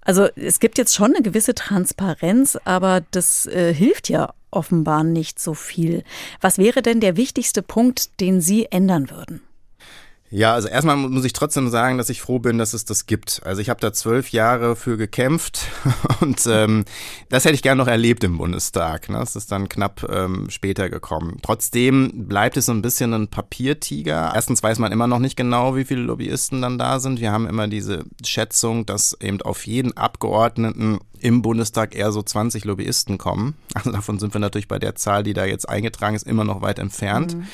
Also 0.00 0.26
es 0.36 0.58
gibt 0.58 0.78
jetzt 0.78 0.94
schon 0.94 1.14
eine 1.14 1.22
gewisse 1.22 1.54
Transparenz, 1.54 2.58
aber 2.64 3.02
das 3.10 3.46
äh, 3.46 3.74
hilft 3.74 4.08
ja 4.08 4.32
offenbar 4.50 5.04
nicht 5.04 5.38
so 5.38 5.52
viel. 5.52 6.02
Was 6.40 6.56
wäre 6.56 6.80
denn 6.80 7.00
der 7.00 7.18
wichtigste 7.18 7.60
Punkt, 7.60 8.18
den 8.20 8.40
Sie 8.40 8.66
ändern 8.70 9.10
würden? 9.10 9.42
Ja, 10.30 10.52
also 10.52 10.68
erstmal 10.68 10.96
muss 10.96 11.24
ich 11.24 11.32
trotzdem 11.32 11.70
sagen, 11.70 11.96
dass 11.96 12.10
ich 12.10 12.20
froh 12.20 12.38
bin, 12.38 12.58
dass 12.58 12.74
es 12.74 12.84
das 12.84 13.06
gibt. 13.06 13.40
Also 13.44 13.62
ich 13.62 13.70
habe 13.70 13.80
da 13.80 13.94
zwölf 13.94 14.30
Jahre 14.30 14.76
für 14.76 14.98
gekämpft 14.98 15.60
und 16.20 16.46
ähm, 16.46 16.84
das 17.30 17.44
hätte 17.44 17.54
ich 17.54 17.62
gerne 17.62 17.82
noch 17.82 17.88
erlebt 17.88 18.22
im 18.24 18.36
Bundestag. 18.36 19.08
Ne? 19.08 19.18
Das 19.18 19.36
ist 19.36 19.50
dann 19.50 19.70
knapp 19.70 20.06
ähm, 20.10 20.50
später 20.50 20.90
gekommen. 20.90 21.38
Trotzdem 21.42 22.28
bleibt 22.28 22.58
es 22.58 22.66
so 22.66 22.72
ein 22.72 22.82
bisschen 22.82 23.14
ein 23.14 23.28
Papiertiger. 23.28 24.32
Erstens 24.34 24.62
weiß 24.62 24.78
man 24.78 24.92
immer 24.92 25.06
noch 25.06 25.18
nicht 25.18 25.36
genau, 25.36 25.76
wie 25.76 25.84
viele 25.84 26.02
Lobbyisten 26.02 26.60
dann 26.60 26.76
da 26.76 27.00
sind. 27.00 27.20
Wir 27.20 27.32
haben 27.32 27.46
immer 27.46 27.66
diese 27.66 28.04
Schätzung, 28.22 28.84
dass 28.84 29.16
eben 29.20 29.40
auf 29.40 29.66
jeden 29.66 29.96
Abgeordneten 29.96 30.98
im 31.20 31.42
Bundestag 31.42 31.96
eher 31.96 32.12
so 32.12 32.22
20 32.22 32.64
Lobbyisten 32.64 33.18
kommen. 33.18 33.54
Also 33.74 33.90
davon 33.90 34.18
sind 34.18 34.34
wir 34.34 34.40
natürlich 34.40 34.68
bei 34.68 34.78
der 34.78 34.94
Zahl, 34.94 35.22
die 35.22 35.32
da 35.32 35.46
jetzt 35.46 35.68
eingetragen 35.68 36.14
ist, 36.14 36.26
immer 36.26 36.44
noch 36.44 36.60
weit 36.60 36.78
entfernt. 36.78 37.34
Mhm. 37.34 37.46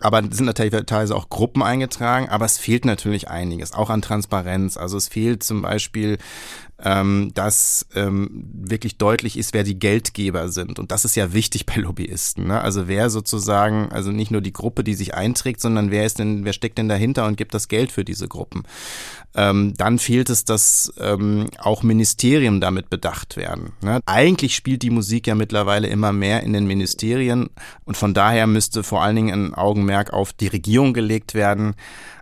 Aber 0.00 0.22
sind 0.30 0.44
natürlich 0.44 0.74
teilweise 0.84 1.16
auch 1.16 1.30
Gruppen 1.30 1.62
eingetragen, 1.62 2.28
aber 2.28 2.44
es 2.44 2.58
fehlt 2.58 2.84
natürlich 2.84 3.28
einiges, 3.28 3.72
auch 3.72 3.88
an 3.88 4.02
Transparenz. 4.02 4.76
Also 4.76 4.98
es 4.98 5.08
fehlt 5.08 5.42
zum 5.42 5.62
Beispiel 5.62 6.18
ähm, 6.82 7.30
dass 7.34 7.86
ähm, 7.94 8.44
wirklich 8.52 8.98
deutlich 8.98 9.38
ist, 9.38 9.54
wer 9.54 9.62
die 9.62 9.78
Geldgeber 9.78 10.50
sind. 10.50 10.78
Und 10.78 10.92
das 10.92 11.06
ist 11.06 11.16
ja 11.16 11.32
wichtig 11.32 11.64
bei 11.64 11.76
Lobbyisten. 11.76 12.48
Ne? 12.48 12.60
Also 12.60 12.86
wer 12.86 13.08
sozusagen, 13.08 13.90
also 13.92 14.10
nicht 14.10 14.30
nur 14.30 14.42
die 14.42 14.52
Gruppe, 14.52 14.84
die 14.84 14.94
sich 14.94 15.14
einträgt, 15.14 15.60
sondern 15.60 15.90
wer 15.90 16.04
ist 16.04 16.18
denn, 16.18 16.44
wer 16.44 16.52
steckt 16.52 16.76
denn 16.76 16.88
dahinter 16.88 17.26
und 17.26 17.36
gibt 17.36 17.54
das 17.54 17.68
Geld 17.68 17.92
für 17.92 18.04
diese 18.04 18.28
Gruppen? 18.28 18.64
Ähm, 19.34 19.72
dann 19.76 19.98
fehlt 19.98 20.28
es, 20.28 20.44
dass 20.44 20.92
ähm, 20.98 21.48
auch 21.58 21.82
Ministerien 21.82 22.60
damit 22.60 22.90
bedacht 22.90 23.36
werden. 23.36 23.72
Ne? 23.80 24.00
Eigentlich 24.04 24.54
spielt 24.54 24.82
die 24.82 24.90
Musik 24.90 25.26
ja 25.26 25.34
mittlerweile 25.34 25.88
immer 25.88 26.12
mehr 26.12 26.42
in 26.42 26.52
den 26.52 26.66
Ministerien 26.66 27.48
und 27.84 27.96
von 27.96 28.12
daher 28.12 28.46
müsste 28.46 28.82
vor 28.82 29.02
allen 29.02 29.16
Dingen 29.16 29.46
ein 29.46 29.54
Augenmerk 29.54 30.12
auf 30.12 30.34
die 30.34 30.48
Regierung 30.48 30.92
gelegt 30.92 31.34
werden. 31.34 31.74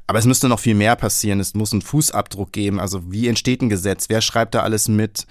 Aber 0.06 0.18
es 0.18 0.26
müsste 0.26 0.48
noch 0.48 0.60
viel 0.60 0.74
mehr 0.74 0.96
passieren. 0.96 1.40
Es 1.40 1.54
muss 1.54 1.72
einen 1.72 1.82
Fußabdruck 1.82 2.52
geben. 2.52 2.78
Also 2.78 3.10
wie 3.10 3.28
entsteht 3.28 3.62
ein 3.62 3.70
Gesetz? 3.70 4.08
Wer 4.08 4.20
schreibt 4.20 4.54
da 4.54 4.60
alles 4.60 4.88
mit? 4.88 5.26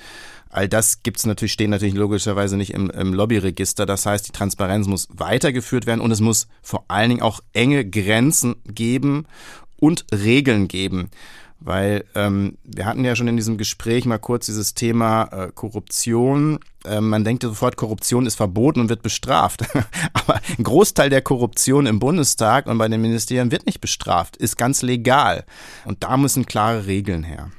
All 0.49 0.67
das 0.67 1.01
gibt's 1.01 1.25
natürlich, 1.25 1.53
stehen 1.53 1.71
natürlich 1.71 1.95
logischerweise 1.95 2.57
nicht 2.57 2.73
im, 2.73 2.89
im 2.91 3.13
Lobbyregister. 3.13 3.88
Das 3.88 4.05
heißt, 4.05 4.27
die 4.27 4.31
Transparenz 4.31 4.88
muss 4.88 5.07
weitergeführt 5.12 5.88
werden 5.88 6.01
und 6.01 6.12
es 6.12 6.21
muss 6.21 6.47
vor 6.62 6.86
allen 6.89 7.09
Dingen 7.09 7.21
auch 7.23 7.39
enge 7.53 7.86
Grenzen 7.86 8.55
geben 8.65 9.25
und 9.77 10.05
Regeln 10.12 10.67
geben. 10.67 11.09
Weil 11.65 12.04
ähm, 12.13 12.58
wir 12.65 12.86
hatten 12.86 13.06
ja 13.06 13.15
schon 13.15 13.30
in 13.30 13.38
diesem 13.38 13.58
Gespräch 13.58 14.06
mal 14.06 14.17
kurz 14.17 14.47
dieses 14.47 14.73
Thema 14.73 15.23
äh, 15.32 15.52
Korruption. 15.54 16.60
Ähm, 16.86 17.08
man 17.08 17.23
denkt 17.23 17.43
sofort, 17.43 17.78
Korruption 17.78 18.26
ist 18.26 18.36
verboten 18.36 18.82
und 18.82 18.89
wird 18.89 19.02
bestraft. 19.02 19.63
Aber 20.13 20.41
ein 20.58 20.63
Großteil 20.63 21.10
der 21.10 21.21
Korruption 21.21 21.86
im 21.86 21.99
Bundestag 21.99 22.67
und 22.67 22.78
bei 22.78 22.89
den 22.89 23.02
Ministerien 23.02 23.52
wird 23.52 23.65
nicht 23.65 23.80
bestraft, 23.80 24.36
ist 24.36 24.58
ganz 24.58 24.82
legal. 24.82 25.45
Und 25.86 26.04
da 26.04 26.17
müssen 26.17 26.45
klare 26.45 26.86
Regeln 26.86 27.23
her. 27.23 27.49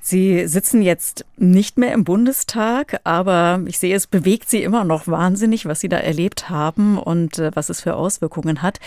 Sie 0.00 0.46
sitzen 0.46 0.82
jetzt 0.82 1.24
nicht 1.36 1.78
mehr 1.78 1.92
im 1.92 2.04
Bundestag, 2.04 3.00
aber 3.02 3.62
ich 3.66 3.80
sehe, 3.80 3.94
es 3.94 4.06
bewegt 4.06 4.48
Sie 4.48 4.62
immer 4.62 4.84
noch 4.84 5.08
wahnsinnig, 5.08 5.66
was 5.66 5.80
Sie 5.80 5.88
da 5.88 5.96
erlebt 5.96 6.48
haben 6.48 6.96
und 6.96 7.38
äh, 7.40 7.50
was 7.54 7.70
es 7.70 7.80
für 7.80 7.94
Auswirkungen 7.94 8.62
hat. 8.62 8.78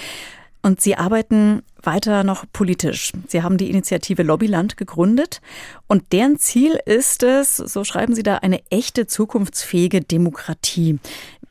Und 0.62 0.82
Sie 0.82 0.95
arbeiten 0.95 1.63
weiter 1.82 2.24
noch 2.24 2.45
politisch. 2.52 3.13
Sie 3.28 3.41
haben 3.41 3.58
die 3.58 3.69
Initiative 3.69 4.24
Lobbyland 4.24 4.76
gegründet 4.76 5.41
und 5.88 6.12
deren 6.12 6.38
Ziel 6.38 6.78
ist 6.86 7.24
es, 7.24 7.56
so 7.58 7.84
schreiben 7.84 8.13
Sie 8.13 8.24
da, 8.24 8.38
eine 8.38 8.62
echte 8.69 9.08
zukunftsfähige 9.08 10.02
Demokratie. 10.02 11.00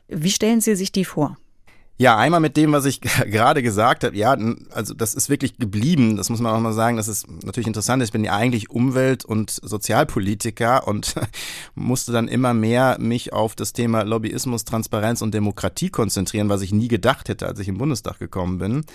Wie 0.07 0.31
stellen 0.31 0.61
Sie 0.61 0.75
sich 0.75 0.91
die 0.91 1.05
vor? 1.05 1.37
Ja, 2.01 2.15
einmal 2.15 2.39
mit 2.39 2.55
dem, 2.55 2.71
was 2.71 2.85
ich 2.85 3.01
gerade 3.01 3.61
gesagt 3.61 4.05
habe. 4.05 4.15
Ja, 4.15 4.37
also 4.71 4.93
das 4.93 5.13
ist 5.13 5.29
wirklich 5.29 5.57
geblieben. 5.57 6.15
Das 6.15 6.29
muss 6.29 6.39
man 6.39 6.55
auch 6.55 6.59
mal 6.61 6.71
sagen. 6.71 6.95
Das 6.95 7.09
ist 7.09 7.27
natürlich 7.43 7.67
interessant. 7.67 8.01
Ich 8.01 8.13
bin 8.13 8.23
ja 8.23 8.33
eigentlich 8.33 8.69
Umwelt- 8.69 9.25
und 9.25 9.49
Sozialpolitiker 9.51 10.87
und 10.87 11.15
musste 11.75 12.13
dann 12.13 12.29
immer 12.29 12.53
mehr 12.53 12.95
mich 13.01 13.33
auf 13.33 13.53
das 13.53 13.73
Thema 13.73 14.03
Lobbyismus, 14.03 14.63
Transparenz 14.63 15.21
und 15.21 15.33
Demokratie 15.33 15.89
konzentrieren, 15.89 16.47
was 16.47 16.61
ich 16.61 16.71
nie 16.71 16.87
gedacht 16.87 17.27
hätte, 17.27 17.47
als 17.47 17.59
ich 17.59 17.67
im 17.67 17.77
Bundestag 17.77 18.17
gekommen 18.17 18.59
bin. 18.59 18.85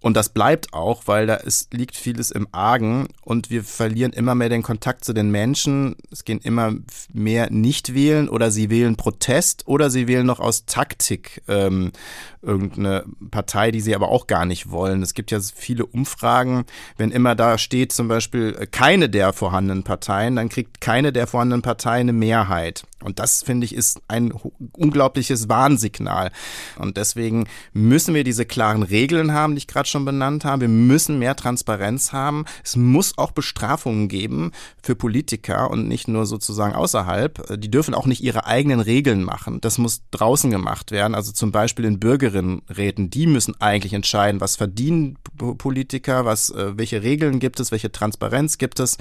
Und 0.00 0.16
das 0.16 0.30
bleibt 0.30 0.72
auch, 0.72 1.02
weil 1.06 1.26
da 1.26 1.34
ist, 1.34 1.74
liegt 1.74 1.94
vieles 1.94 2.30
im 2.30 2.48
Argen 2.52 3.08
und 3.22 3.50
wir 3.50 3.62
verlieren 3.62 4.12
immer 4.12 4.34
mehr 4.34 4.48
den 4.48 4.62
Kontakt 4.62 5.04
zu 5.04 5.12
den 5.12 5.30
Menschen. 5.30 5.96
Es 6.10 6.24
gehen 6.24 6.40
immer 6.42 6.74
mehr 7.12 7.50
nicht 7.50 7.94
wählen 7.94 8.28
oder 8.28 8.50
sie 8.50 8.70
wählen 8.70 8.96
Protest 8.96 9.68
oder 9.68 9.90
sie 9.90 10.08
wählen 10.08 10.26
noch 10.26 10.40
aus 10.40 10.64
Taktik 10.64 11.42
ähm, 11.48 11.92
irgendeine 12.42 13.04
Partei, 13.30 13.70
die 13.70 13.80
sie 13.80 13.94
aber 13.94 14.08
auch 14.08 14.26
gar 14.26 14.46
nicht 14.46 14.70
wollen. 14.70 15.02
Es 15.02 15.14
gibt 15.14 15.30
ja 15.30 15.40
viele 15.40 15.84
Umfragen, 15.84 16.64
wenn 16.96 17.10
immer 17.10 17.34
da 17.34 17.58
steht 17.58 17.92
zum 17.92 18.08
Beispiel 18.08 18.56
äh, 18.58 18.66
keine 18.66 19.10
der 19.10 19.32
vorhandenen 19.32 19.82
Parteien, 19.82 20.36
dann 20.36 20.48
kriegt 20.48 20.80
keine 20.80 21.12
der 21.12 21.26
vorhandenen 21.26 21.62
Parteien 21.62 22.08
eine 22.08 22.12
Mehrheit. 22.12 22.84
Und 23.02 23.18
das, 23.18 23.42
finde 23.42 23.64
ich, 23.64 23.74
ist 23.74 24.02
ein 24.08 24.32
unglaubliches 24.72 25.48
Warnsignal. 25.48 26.30
Und 26.78 26.98
deswegen 26.98 27.46
müssen 27.72 28.14
wir 28.14 28.24
diese 28.24 28.44
klaren 28.44 28.82
Regeln 28.82 29.32
haben, 29.32 29.54
die 29.54 29.58
ich 29.58 29.66
gerade 29.66 29.88
schon 29.88 30.04
benannt 30.04 30.44
habe. 30.44 30.62
Wir 30.62 30.68
müssen 30.68 31.18
mehr 31.18 31.34
Transparenz 31.34 32.12
haben. 32.12 32.44
Es 32.62 32.76
muss 32.76 33.16
auch 33.16 33.30
Bestrafungen 33.30 34.08
geben 34.08 34.52
für 34.82 34.94
Politiker 34.94 35.70
und 35.70 35.88
nicht 35.88 36.08
nur 36.08 36.26
sozusagen 36.26 36.74
außerhalb. 36.74 37.58
Die 37.58 37.70
dürfen 37.70 37.94
auch 37.94 38.06
nicht 38.06 38.22
ihre 38.22 38.44
eigenen 38.44 38.80
Regeln 38.80 39.22
machen. 39.22 39.62
Das 39.62 39.78
muss 39.78 40.02
draußen 40.10 40.50
gemacht 40.50 40.90
werden. 40.90 41.14
Also 41.14 41.32
zum 41.32 41.52
Beispiel 41.52 41.86
in 41.86 42.00
Bürgerinnenräten. 42.30 43.10
Die 43.10 43.26
müssen 43.26 43.60
eigentlich 43.60 43.92
entscheiden, 43.92 44.40
was 44.40 44.56
verdienen 44.56 45.16
Politiker, 45.36 46.24
was, 46.24 46.50
äh, 46.50 46.76
welche 46.76 47.02
Regeln 47.02 47.40
gibt 47.40 47.60
es, 47.60 47.72
welche 47.72 47.92
Transparenz 47.92 48.58
gibt 48.58 48.80
es. 48.80 48.96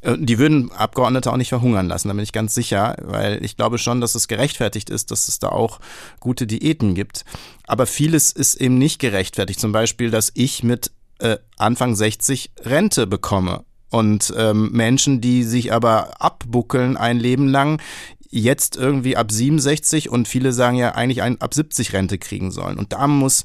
Äh, 0.00 0.16
die 0.18 0.38
würden 0.38 0.70
Abgeordnete 0.72 1.32
auch 1.32 1.36
nicht 1.36 1.48
verhungern 1.48 1.88
lassen, 1.88 2.08
da 2.08 2.14
bin 2.14 2.22
ich 2.22 2.32
ganz 2.32 2.54
sicher, 2.54 2.96
weil 3.02 3.44
ich 3.44 3.56
glaube 3.56 3.78
schon, 3.78 4.00
dass 4.00 4.14
es 4.14 4.28
gerechtfertigt 4.28 4.90
ist, 4.90 5.10
dass 5.10 5.28
es 5.28 5.38
da 5.38 5.48
auch 5.48 5.80
gute 6.20 6.46
Diäten 6.46 6.94
gibt. 6.94 7.24
Aber 7.66 7.86
vieles 7.86 8.32
ist 8.32 8.56
eben 8.56 8.78
nicht 8.78 8.98
gerechtfertigt. 8.98 9.60
Zum 9.60 9.72
Beispiel, 9.72 10.10
dass 10.10 10.32
ich 10.34 10.62
mit 10.62 10.90
äh, 11.18 11.38
Anfang 11.56 11.94
60 11.94 12.50
Rente 12.60 13.06
bekomme. 13.06 13.64
Und 13.88 14.34
ähm, 14.36 14.72
Menschen, 14.72 15.20
die 15.20 15.44
sich 15.44 15.72
aber 15.72 16.20
abbuckeln 16.20 16.96
ein 16.96 17.18
Leben 17.18 17.46
lang, 17.46 17.80
jetzt 18.30 18.76
irgendwie 18.76 19.16
ab 19.16 19.30
67 19.30 20.08
und 20.08 20.28
viele 20.28 20.52
sagen 20.52 20.76
ja 20.76 20.94
eigentlich 20.94 21.22
ein, 21.22 21.40
ab 21.40 21.54
70 21.54 21.92
Rente 21.92 22.18
kriegen 22.18 22.50
sollen. 22.50 22.78
Und 22.78 22.92
da 22.92 23.06
muss 23.06 23.44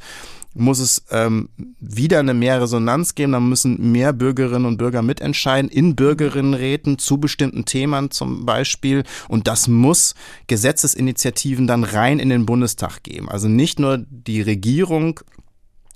muss 0.54 0.80
es 0.80 1.06
ähm, 1.12 1.50
wieder 1.80 2.20
eine 2.20 2.34
mehr 2.34 2.62
Resonanz 2.62 3.16
geben. 3.16 3.32
Dann 3.32 3.48
müssen 3.48 3.92
mehr 3.92 4.12
Bürgerinnen 4.12 4.66
und 4.66 4.78
Bürger 4.78 5.02
mitentscheiden 5.02 5.70
in 5.70 5.96
Bürgerinnenräten 5.96 6.98
zu 6.98 7.20
bestimmten 7.20 7.66
Themen 7.66 8.12
zum 8.12 8.46
Beispiel. 8.46 9.04
Und 9.30 9.48
das 9.48 9.68
muss 9.68 10.14
Gesetzesinitiativen 10.48 11.68
dann 11.68 11.84
rein 11.84 12.20
in 12.20 12.30
den 12.30 12.46
Bundestag 12.46 13.04
geben. 13.04 13.30
Also 13.30 13.48
nicht 13.48 13.80
nur 13.80 14.00
die 14.10 14.42
Regierung 14.42 15.22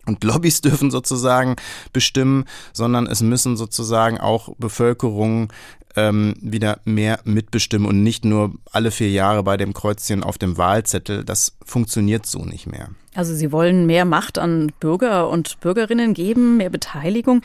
und 0.05 0.23
Lobbys 0.23 0.61
dürfen 0.61 0.89
sozusagen 0.91 1.55
bestimmen, 1.91 2.45
sondern 2.71 3.07
es 3.07 3.21
müssen 3.21 3.57
sozusagen 3.57 4.19
auch 4.19 4.55
Bevölkerung 4.57 5.51
ähm, 5.95 6.36
wieder 6.41 6.79
mehr 6.86 7.19
mitbestimmen 7.23 7.88
und 7.88 8.03
nicht 8.03 8.25
nur 8.25 8.53
alle 8.71 8.91
vier 8.91 9.10
Jahre 9.10 9.43
bei 9.43 9.58
dem 9.58 9.73
Kreuzchen 9.73 10.23
auf 10.23 10.38
dem 10.38 10.58
Wahlzettel. 10.58 11.23
Das 11.23 11.55
funktioniert 11.65 12.25
so 12.25 12.45
nicht 12.45 12.67
mehr. 12.67 12.89
Also 13.13 13.34
Sie 13.34 13.51
wollen 13.51 13.86
mehr 13.86 14.05
Macht 14.05 14.38
an 14.38 14.71
Bürger 14.79 15.29
und 15.29 15.60
Bürgerinnen 15.62 16.13
geben, 16.13 16.58
mehr 16.58 16.69
Beteiligung. 16.69 17.41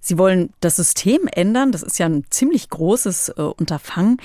Sie 0.00 0.18
wollen 0.18 0.50
das 0.60 0.76
System 0.76 1.20
ändern. 1.32 1.72
Das 1.72 1.82
ist 1.82 1.98
ja 1.98 2.06
ein 2.06 2.24
ziemlich 2.30 2.70
großes 2.70 3.30
äh, 3.30 3.42
Unterfangen. 3.42 4.18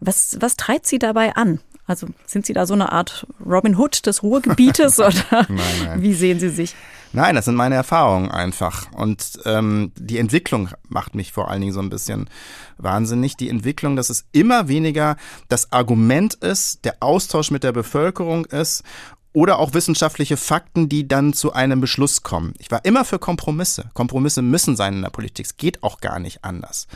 Was, 0.00 0.36
was 0.40 0.56
treibt 0.56 0.86
Sie 0.86 0.98
dabei 0.98 1.34
an? 1.36 1.60
Also 1.86 2.06
sind 2.26 2.46
Sie 2.46 2.52
da 2.52 2.66
so 2.66 2.74
eine 2.74 2.92
Art 2.92 3.26
Robin 3.44 3.76
Hood 3.76 4.06
des 4.06 4.22
Ruhrgebietes 4.22 4.98
oder 5.00 5.46
nein, 5.48 5.58
nein. 5.84 6.02
wie 6.02 6.14
sehen 6.14 6.38
Sie 6.38 6.48
sich? 6.48 6.74
Nein, 7.12 7.34
das 7.34 7.46
sind 7.46 7.56
meine 7.56 7.74
Erfahrungen 7.74 8.30
einfach. 8.30 8.90
Und 8.92 9.40
ähm, 9.44 9.92
die 9.96 10.18
Entwicklung 10.18 10.68
macht 10.88 11.14
mich 11.14 11.32
vor 11.32 11.50
allen 11.50 11.60
Dingen 11.60 11.72
so 11.72 11.80
ein 11.80 11.90
bisschen 11.90 12.30
wahnsinnig. 12.78 13.36
Die 13.36 13.48
Entwicklung, 13.48 13.96
dass 13.96 14.10
es 14.10 14.26
immer 14.30 14.68
weniger 14.68 15.16
das 15.48 15.72
Argument 15.72 16.34
ist, 16.34 16.84
der 16.84 16.96
Austausch 17.00 17.50
mit 17.50 17.64
der 17.64 17.72
Bevölkerung 17.72 18.44
ist 18.46 18.84
oder 19.32 19.58
auch 19.60 19.74
wissenschaftliche 19.74 20.36
Fakten, 20.36 20.88
die 20.88 21.06
dann 21.06 21.32
zu 21.32 21.52
einem 21.52 21.80
Beschluss 21.80 22.22
kommen. 22.22 22.54
Ich 22.58 22.70
war 22.70 22.84
immer 22.84 23.04
für 23.04 23.20
Kompromisse. 23.20 23.90
Kompromisse 23.94 24.42
müssen 24.42 24.74
sein 24.74 24.94
in 24.94 25.02
der 25.02 25.10
Politik. 25.10 25.46
Es 25.46 25.56
geht 25.56 25.82
auch 25.84 26.00
gar 26.00 26.18
nicht 26.18 26.44
anders. 26.44 26.88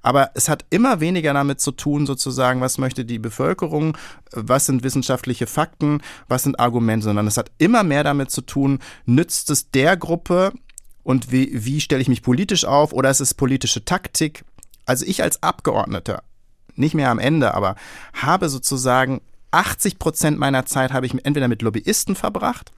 Aber 0.00 0.30
es 0.34 0.48
hat 0.48 0.64
immer 0.70 1.00
weniger 1.00 1.34
damit 1.34 1.60
zu 1.60 1.72
tun, 1.72 2.06
sozusagen, 2.06 2.62
was 2.62 2.78
möchte 2.78 3.04
die 3.04 3.18
Bevölkerung, 3.18 3.96
was 4.30 4.66
sind 4.66 4.82
wissenschaftliche 4.82 5.46
Fakten, 5.46 6.00
was 6.28 6.44
sind 6.44 6.58
Argumente, 6.58 7.04
sondern 7.04 7.26
es 7.26 7.36
hat 7.36 7.50
immer 7.58 7.82
mehr 7.82 8.04
damit 8.04 8.30
zu 8.30 8.40
tun, 8.40 8.78
nützt 9.04 9.50
es 9.50 9.70
der 9.70 9.98
Gruppe 9.98 10.52
und 11.02 11.30
wie, 11.30 11.50
wie 11.52 11.80
stelle 11.80 12.00
ich 12.00 12.08
mich 12.08 12.22
politisch 12.22 12.64
auf 12.64 12.94
oder 12.94 13.10
ist 13.10 13.20
es 13.20 13.34
politische 13.34 13.84
Taktik? 13.84 14.44
Also 14.86 15.04
ich 15.04 15.22
als 15.22 15.42
Abgeordneter, 15.42 16.22
nicht 16.74 16.94
mehr 16.94 17.10
am 17.10 17.18
Ende, 17.18 17.52
aber 17.52 17.76
habe 18.14 18.48
sozusagen 18.48 19.20
80 19.52 19.98
Prozent 19.98 20.38
meiner 20.38 20.66
Zeit 20.66 20.92
habe 20.92 21.06
ich 21.06 21.14
entweder 21.24 21.48
mit 21.48 21.62
Lobbyisten 21.62 22.16
verbracht 22.16 22.72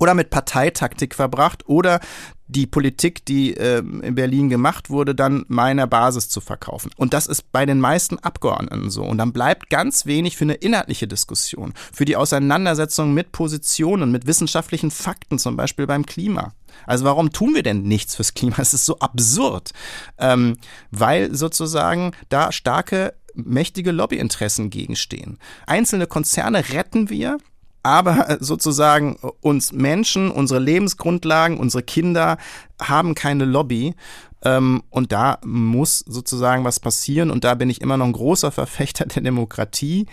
oder 0.00 0.14
mit 0.14 0.30
Parteitaktik 0.30 1.14
verbracht 1.14 1.68
oder 1.68 2.00
die 2.46 2.66
Politik, 2.66 3.24
die 3.24 3.56
äh, 3.56 3.78
in 3.78 4.14
Berlin 4.14 4.50
gemacht 4.50 4.90
wurde, 4.90 5.14
dann 5.14 5.44
meiner 5.48 5.86
Basis 5.86 6.28
zu 6.28 6.40
verkaufen. 6.40 6.90
Und 6.96 7.14
das 7.14 7.26
ist 7.26 7.50
bei 7.52 7.64
den 7.64 7.80
meisten 7.80 8.18
Abgeordneten 8.18 8.90
so. 8.90 9.02
Und 9.02 9.18
dann 9.18 9.32
bleibt 9.32 9.70
ganz 9.70 10.04
wenig 10.04 10.36
für 10.36 10.44
eine 10.44 10.54
inhaltliche 10.54 11.08
Diskussion, 11.08 11.72
für 11.92 12.04
die 12.04 12.16
Auseinandersetzung 12.16 13.14
mit 13.14 13.32
Positionen, 13.32 14.12
mit 14.12 14.26
wissenschaftlichen 14.26 14.90
Fakten, 14.90 15.38
zum 15.38 15.56
Beispiel 15.56 15.86
beim 15.86 16.04
Klima. 16.04 16.52
Also 16.86 17.04
warum 17.04 17.30
tun 17.30 17.54
wir 17.54 17.62
denn 17.62 17.82
nichts 17.82 18.14
fürs 18.16 18.34
Klima? 18.34 18.56
Es 18.58 18.74
ist 18.74 18.84
so 18.84 18.98
absurd, 18.98 19.72
ähm, 20.18 20.56
weil 20.90 21.34
sozusagen 21.34 22.12
da 22.28 22.52
starke 22.52 23.14
mächtige 23.34 23.92
Lobbyinteressen 23.92 24.70
gegenstehen. 24.70 25.38
Einzelne 25.66 26.06
Konzerne 26.06 26.70
retten 26.70 27.10
wir, 27.10 27.38
aber 27.82 28.38
sozusagen 28.40 29.16
uns 29.40 29.72
Menschen, 29.72 30.30
unsere 30.30 30.60
Lebensgrundlagen, 30.60 31.58
unsere 31.58 31.82
Kinder 31.82 32.38
haben 32.80 33.14
keine 33.14 33.44
Lobby. 33.44 33.94
Ähm, 34.42 34.82
und 34.90 35.12
da 35.12 35.38
muss 35.44 35.98
sozusagen 35.98 36.64
was 36.64 36.80
passieren. 36.80 37.30
Und 37.30 37.44
da 37.44 37.54
bin 37.54 37.70
ich 37.70 37.80
immer 37.80 37.96
noch 37.96 38.06
ein 38.06 38.12
großer 38.12 38.50
Verfechter 38.50 39.06
der 39.06 39.22
Demokratie. 39.22 40.06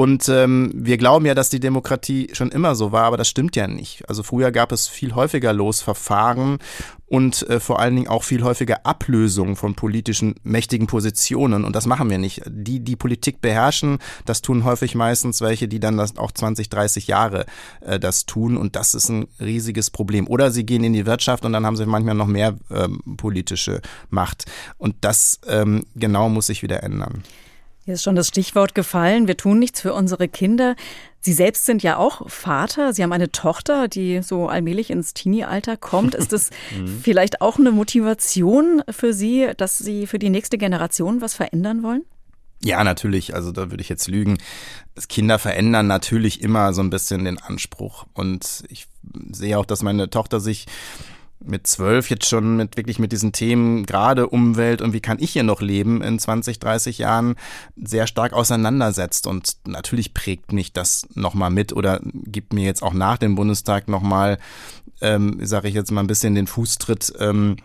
Und 0.00 0.30
ähm, 0.30 0.72
wir 0.74 0.96
glauben 0.96 1.26
ja, 1.26 1.34
dass 1.34 1.50
die 1.50 1.60
Demokratie 1.60 2.30
schon 2.32 2.50
immer 2.50 2.74
so 2.74 2.90
war, 2.90 3.04
aber 3.04 3.18
das 3.18 3.28
stimmt 3.28 3.54
ja 3.54 3.68
nicht. 3.68 4.08
Also 4.08 4.22
früher 4.22 4.50
gab 4.50 4.72
es 4.72 4.88
viel 4.88 5.14
häufiger 5.14 5.52
Losverfahren 5.52 6.56
und 7.04 7.46
äh, 7.50 7.60
vor 7.60 7.80
allen 7.80 7.96
Dingen 7.96 8.08
auch 8.08 8.24
viel 8.24 8.42
häufiger 8.42 8.86
Ablösung 8.86 9.56
von 9.56 9.74
politischen 9.74 10.36
mächtigen 10.42 10.86
Positionen. 10.86 11.66
Und 11.66 11.76
das 11.76 11.84
machen 11.84 12.08
wir 12.08 12.16
nicht. 12.16 12.40
Die, 12.46 12.80
die 12.80 12.96
Politik 12.96 13.42
beherrschen, 13.42 13.98
das 14.24 14.40
tun 14.40 14.64
häufig 14.64 14.94
meistens 14.94 15.42
welche, 15.42 15.68
die 15.68 15.80
dann 15.80 15.98
das 15.98 16.16
auch 16.16 16.32
20, 16.32 16.70
30 16.70 17.06
Jahre 17.06 17.44
äh, 17.82 18.00
das 18.00 18.24
tun. 18.24 18.56
Und 18.56 18.76
das 18.76 18.94
ist 18.94 19.10
ein 19.10 19.26
riesiges 19.38 19.90
Problem. 19.90 20.28
Oder 20.28 20.50
sie 20.50 20.64
gehen 20.64 20.82
in 20.82 20.94
die 20.94 21.04
Wirtschaft 21.04 21.44
und 21.44 21.52
dann 21.52 21.66
haben 21.66 21.76
sie 21.76 21.84
manchmal 21.84 22.14
noch 22.14 22.26
mehr 22.26 22.56
ähm, 22.70 23.02
politische 23.18 23.82
Macht. 24.08 24.46
Und 24.78 24.94
das 25.02 25.40
ähm, 25.46 25.84
genau 25.94 26.30
muss 26.30 26.46
sich 26.46 26.62
wieder 26.62 26.82
ändern. 26.82 27.22
Hier 27.90 27.96
ist 27.96 28.04
schon 28.04 28.14
das 28.14 28.28
Stichwort 28.28 28.76
gefallen. 28.76 29.26
Wir 29.26 29.36
tun 29.36 29.58
nichts 29.58 29.80
für 29.80 29.94
unsere 29.94 30.28
Kinder. 30.28 30.76
Sie 31.18 31.32
selbst 31.32 31.66
sind 31.66 31.82
ja 31.82 31.96
auch 31.96 32.30
Vater. 32.30 32.92
Sie 32.92 33.02
haben 33.02 33.12
eine 33.12 33.32
Tochter, 33.32 33.88
die 33.88 34.22
so 34.22 34.46
allmählich 34.46 34.90
ins 34.90 35.12
Teenie-Alter 35.12 35.76
kommt. 35.76 36.14
Ist 36.14 36.32
das 36.32 36.50
mhm. 36.78 37.00
vielleicht 37.02 37.40
auch 37.40 37.58
eine 37.58 37.72
Motivation 37.72 38.84
für 38.88 39.12
Sie, 39.12 39.50
dass 39.56 39.76
Sie 39.76 40.06
für 40.06 40.20
die 40.20 40.30
nächste 40.30 40.56
Generation 40.56 41.20
was 41.20 41.34
verändern 41.34 41.82
wollen? 41.82 42.04
Ja, 42.62 42.84
natürlich. 42.84 43.34
Also 43.34 43.50
da 43.50 43.72
würde 43.72 43.80
ich 43.80 43.88
jetzt 43.88 44.06
lügen. 44.06 44.38
Kinder 45.08 45.40
verändern 45.40 45.88
natürlich 45.88 46.42
immer 46.42 46.72
so 46.72 46.82
ein 46.82 46.90
bisschen 46.90 47.24
den 47.24 47.38
Anspruch. 47.38 48.06
Und 48.14 48.62
ich 48.68 48.86
sehe 49.32 49.58
auch, 49.58 49.66
dass 49.66 49.82
meine 49.82 50.10
Tochter 50.10 50.38
sich 50.38 50.66
mit 51.42 51.66
zwölf 51.66 52.10
jetzt 52.10 52.28
schon 52.28 52.56
mit 52.56 52.76
wirklich 52.76 52.98
mit 52.98 53.12
diesen 53.12 53.32
Themen, 53.32 53.86
gerade 53.86 54.28
Umwelt 54.28 54.82
und 54.82 54.92
wie 54.92 55.00
kann 55.00 55.18
ich 55.20 55.32
hier 55.32 55.42
noch 55.42 55.60
leben 55.60 56.02
in 56.02 56.18
20, 56.18 56.58
30 56.58 56.98
Jahren, 56.98 57.36
sehr 57.76 58.06
stark 58.06 58.32
auseinandersetzt. 58.32 59.26
Und 59.26 59.56
natürlich 59.66 60.14
prägt 60.14 60.52
mich 60.52 60.72
das 60.72 61.06
nochmal 61.14 61.50
mit 61.50 61.72
oder 61.72 62.00
gibt 62.02 62.52
mir 62.52 62.64
jetzt 62.64 62.82
auch 62.82 62.92
nach 62.92 63.18
dem 63.18 63.34
Bundestag 63.34 63.88
nochmal, 63.88 64.38
ähm, 65.00 65.44
sage 65.44 65.68
ich 65.68 65.74
jetzt 65.74 65.90
mal 65.90 66.02
ein 66.02 66.06
bisschen 66.06 66.34
den 66.34 66.46
Fußtritt, 66.46 67.14
ähm, 67.18 67.56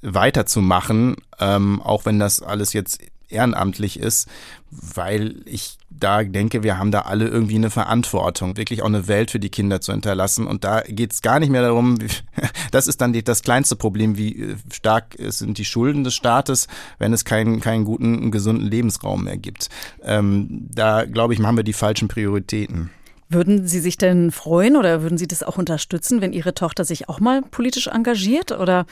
weiterzumachen, 0.00 1.16
ähm, 1.38 1.82
auch 1.82 2.04
wenn 2.06 2.18
das 2.18 2.40
alles 2.40 2.72
jetzt 2.72 3.00
ehrenamtlich 3.28 3.98
ist, 3.98 4.28
weil 4.70 5.42
ich 5.44 5.77
da 5.98 6.22
denke, 6.22 6.62
wir 6.62 6.78
haben 6.78 6.90
da 6.90 7.02
alle 7.02 7.26
irgendwie 7.26 7.56
eine 7.56 7.70
Verantwortung, 7.70 8.56
wirklich 8.56 8.82
auch 8.82 8.86
eine 8.86 9.08
Welt 9.08 9.30
für 9.30 9.40
die 9.40 9.50
Kinder 9.50 9.80
zu 9.80 9.92
hinterlassen. 9.92 10.46
Und 10.46 10.64
da 10.64 10.82
geht 10.82 11.12
es 11.12 11.22
gar 11.22 11.40
nicht 11.40 11.50
mehr 11.50 11.62
darum, 11.62 11.98
das 12.70 12.86
ist 12.86 13.00
dann 13.00 13.12
die, 13.12 13.22
das 13.22 13.42
kleinste 13.42 13.76
Problem, 13.76 14.16
wie 14.16 14.40
äh, 14.40 14.56
stark 14.72 15.16
sind 15.18 15.58
die 15.58 15.64
Schulden 15.64 16.04
des 16.04 16.14
Staates, 16.14 16.68
wenn 16.98 17.12
es 17.12 17.24
keinen, 17.24 17.60
keinen 17.60 17.84
guten, 17.84 18.30
gesunden 18.30 18.66
Lebensraum 18.66 19.24
mehr 19.24 19.36
gibt. 19.36 19.68
Ähm, 20.02 20.68
da, 20.70 21.04
glaube 21.04 21.34
ich, 21.34 21.40
haben 21.40 21.56
wir 21.56 21.64
die 21.64 21.72
falschen 21.72 22.08
Prioritäten. 22.08 22.90
Würden 23.30 23.66
Sie 23.66 23.80
sich 23.80 23.98
denn 23.98 24.30
freuen 24.30 24.76
oder 24.76 25.02
würden 25.02 25.18
Sie 25.18 25.28
das 25.28 25.42
auch 25.42 25.58
unterstützen, 25.58 26.22
wenn 26.22 26.32
Ihre 26.32 26.54
Tochter 26.54 26.84
sich 26.84 27.10
auch 27.10 27.20
mal 27.20 27.42
politisch 27.42 27.88
engagiert? 27.88 28.52
Oder 28.52 28.86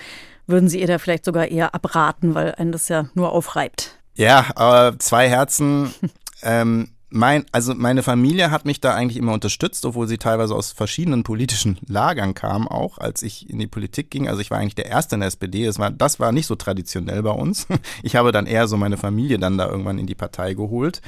würden 0.46 0.68
Sie 0.68 0.80
ihr 0.80 0.86
da 0.86 0.98
vielleicht 0.98 1.24
sogar 1.24 1.48
eher 1.48 1.74
abraten, 1.74 2.34
weil 2.34 2.54
einen 2.54 2.70
das 2.70 2.88
ja 2.88 3.08
nur 3.14 3.32
aufreibt? 3.32 3.98
Ja, 4.14 4.90
äh, 4.90 4.98
zwei 4.98 5.28
Herzen. 5.28 5.94
ähm, 6.42 6.88
mein, 7.16 7.46
also 7.52 7.74
meine 7.74 8.02
Familie 8.02 8.50
hat 8.50 8.64
mich 8.64 8.80
da 8.80 8.94
eigentlich 8.94 9.16
immer 9.16 9.32
unterstützt, 9.32 9.84
obwohl 9.84 10.06
sie 10.06 10.18
teilweise 10.18 10.54
aus 10.54 10.72
verschiedenen 10.72 11.22
politischen 11.24 11.78
Lagern 11.88 12.34
kam, 12.34 12.68
auch 12.68 12.98
als 12.98 13.22
ich 13.22 13.48
in 13.50 13.58
die 13.58 13.66
Politik 13.66 14.10
ging. 14.10 14.28
Also 14.28 14.40
ich 14.40 14.50
war 14.50 14.58
eigentlich 14.58 14.74
der 14.74 14.86
Erste 14.86 15.16
in 15.16 15.20
der 15.20 15.28
SPD. 15.28 15.66
Das 15.66 15.78
war, 15.78 15.90
das 15.90 16.20
war 16.20 16.32
nicht 16.32 16.46
so 16.46 16.54
traditionell 16.54 17.22
bei 17.22 17.30
uns. 17.30 17.66
Ich 18.02 18.14
habe 18.14 18.30
dann 18.30 18.46
eher 18.46 18.68
so 18.68 18.76
meine 18.76 18.96
Familie 18.96 19.38
dann 19.38 19.58
da 19.58 19.68
irgendwann 19.68 19.98
in 19.98 20.06
die 20.06 20.14
Partei 20.14 20.54
geholt. 20.54 21.00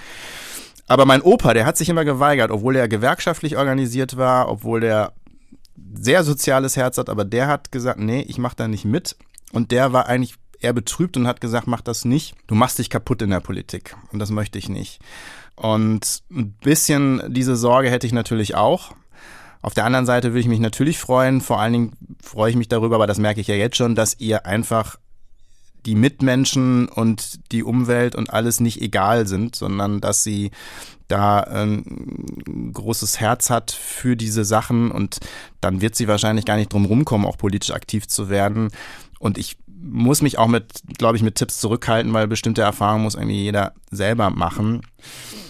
Aber 0.86 1.04
mein 1.04 1.22
Opa, 1.22 1.52
der 1.54 1.66
hat 1.66 1.76
sich 1.76 1.88
immer 1.88 2.04
geweigert, 2.04 2.50
obwohl 2.50 2.76
er 2.76 2.88
gewerkschaftlich 2.88 3.56
organisiert 3.56 4.16
war, 4.16 4.48
obwohl 4.48 4.82
er 4.82 5.12
sehr 5.94 6.24
soziales 6.24 6.76
Herz 6.76 6.98
hat, 6.98 7.08
aber 7.08 7.24
der 7.24 7.46
hat 7.46 7.70
gesagt, 7.72 8.00
nee, 8.00 8.22
ich 8.22 8.38
mache 8.38 8.56
da 8.56 8.68
nicht 8.68 8.84
mit. 8.84 9.16
Und 9.52 9.70
der 9.70 9.92
war 9.92 10.06
eigentlich 10.06 10.34
eher 10.60 10.72
betrübt 10.72 11.16
und 11.16 11.26
hat 11.26 11.40
gesagt, 11.40 11.66
mach 11.66 11.80
das 11.80 12.04
nicht. 12.04 12.34
Du 12.46 12.54
machst 12.54 12.78
dich 12.78 12.90
kaputt 12.90 13.22
in 13.22 13.30
der 13.30 13.40
Politik. 13.40 13.96
Und 14.12 14.18
das 14.18 14.30
möchte 14.30 14.58
ich 14.58 14.68
nicht. 14.68 15.00
Und 15.60 16.22
ein 16.30 16.52
bisschen 16.52 17.22
diese 17.28 17.56
Sorge 17.56 17.90
hätte 17.90 18.06
ich 18.06 18.12
natürlich 18.12 18.54
auch. 18.54 18.92
Auf 19.60 19.74
der 19.74 19.84
anderen 19.84 20.06
Seite 20.06 20.28
würde 20.28 20.40
ich 20.40 20.48
mich 20.48 20.60
natürlich 20.60 20.98
freuen. 20.98 21.40
Vor 21.40 21.60
allen 21.60 21.72
Dingen 21.72 21.92
freue 22.22 22.50
ich 22.50 22.56
mich 22.56 22.68
darüber, 22.68 22.94
aber 22.94 23.06
das 23.08 23.18
merke 23.18 23.40
ich 23.40 23.48
ja 23.48 23.56
jetzt 23.56 23.76
schon, 23.76 23.94
dass 23.94 24.18
ihr 24.20 24.46
einfach 24.46 24.96
die 25.84 25.94
Mitmenschen 25.94 26.88
und 26.88 27.40
die 27.50 27.64
Umwelt 27.64 28.14
und 28.14 28.32
alles 28.32 28.60
nicht 28.60 28.80
egal 28.80 29.26
sind, 29.26 29.56
sondern 29.56 30.00
dass 30.00 30.22
sie 30.22 30.50
da 31.08 31.40
ein 31.40 32.70
großes 32.72 33.18
Herz 33.18 33.50
hat 33.50 33.70
für 33.70 34.14
diese 34.14 34.44
Sachen 34.44 34.90
und 34.90 35.18
dann 35.60 35.80
wird 35.80 35.96
sie 35.96 36.06
wahrscheinlich 36.06 36.44
gar 36.44 36.56
nicht 36.56 36.72
drum 36.72 36.84
rumkommen, 36.84 37.26
auch 37.26 37.38
politisch 37.38 37.70
aktiv 37.70 38.06
zu 38.06 38.28
werden. 38.28 38.68
Und 39.18 39.38
ich 39.38 39.56
muss 39.80 40.22
mich 40.22 40.38
auch 40.38 40.48
mit, 40.48 40.82
glaube 40.98 41.16
ich, 41.16 41.22
mit 41.22 41.36
Tipps 41.36 41.60
zurückhalten, 41.60 42.12
weil 42.12 42.28
bestimmte 42.28 42.62
Erfahrungen 42.62 43.04
muss 43.04 43.14
irgendwie 43.14 43.42
jeder 43.42 43.72
selber 43.90 44.30
machen. 44.30 44.82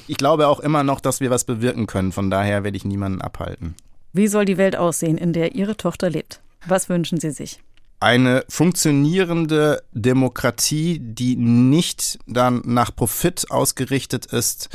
Ich 0.09 0.16
glaube 0.16 0.49
auch 0.49 0.61
immer 0.61 0.83
noch, 0.83 1.01
dass 1.01 1.21
wir 1.21 1.31
was 1.31 1.44
bewirken 1.44 1.87
können. 1.87 2.12
Von 2.12 2.31
daher 2.31 2.64
werde 2.64 2.77
ich 2.77 2.85
niemanden 2.85 3.21
abhalten. 3.21 3.77
Wie 4.12 4.27
soll 4.27 4.47
die 4.47 4.57
Welt 4.57 4.75
aussehen, 4.75 5.18
in 5.18 5.33
der 5.33 5.55
Ihre 5.55 5.77
Tochter 5.77 6.11
lebt? 6.11 6.40
Was 6.66 6.88
wünschen 6.88 7.21
Sie 7.21 7.31
sich? 7.31 7.61
eine 8.01 8.44
funktionierende 8.49 9.83
Demokratie, 9.92 11.01
die 11.01 11.37
nicht 11.37 12.18
dann 12.27 12.62
nach 12.64 12.94
Profit 12.94 13.51
ausgerichtet 13.51 14.27
ist, 14.27 14.68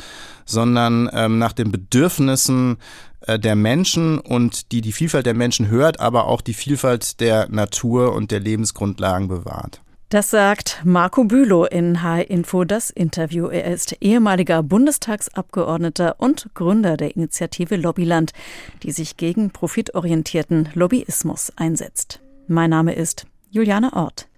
sondern 0.44 1.08
ähm, 1.12 1.38
nach 1.38 1.52
den 1.52 1.72
Bedürfnissen 1.72 2.76
äh, 3.20 3.38
der 3.38 3.56
Menschen 3.56 4.18
und 4.18 4.72
die 4.72 4.82
die 4.82 4.92
Vielfalt 4.92 5.24
der 5.24 5.34
Menschen 5.34 5.68
hört, 5.68 6.00
aber 6.00 6.26
auch 6.26 6.42
die 6.42 6.54
Vielfalt 6.54 7.20
der 7.20 7.48
Natur 7.48 8.12
und 8.12 8.30
der 8.30 8.40
Lebensgrundlagen 8.40 9.28
bewahrt. 9.28 9.80
Das 10.08 10.30
sagt 10.30 10.82
Marco 10.84 11.24
Bülow 11.24 11.64
in 11.64 12.02
H-Info 12.02 12.64
das 12.64 12.90
Interview. 12.90 13.48
Er 13.48 13.72
ist 13.72 13.96
ehemaliger 14.00 14.62
Bundestagsabgeordneter 14.62 16.16
und 16.18 16.50
Gründer 16.54 16.96
der 16.96 17.16
Initiative 17.16 17.76
Lobbyland, 17.76 18.32
die 18.82 18.92
sich 18.92 19.16
gegen 19.16 19.50
profitorientierten 19.50 20.68
Lobbyismus 20.74 21.52
einsetzt. 21.56 22.20
Mein 22.46 22.70
Name 22.70 22.94
ist 22.94 23.26
Juliane 23.50 23.92
Ort. 23.94 24.28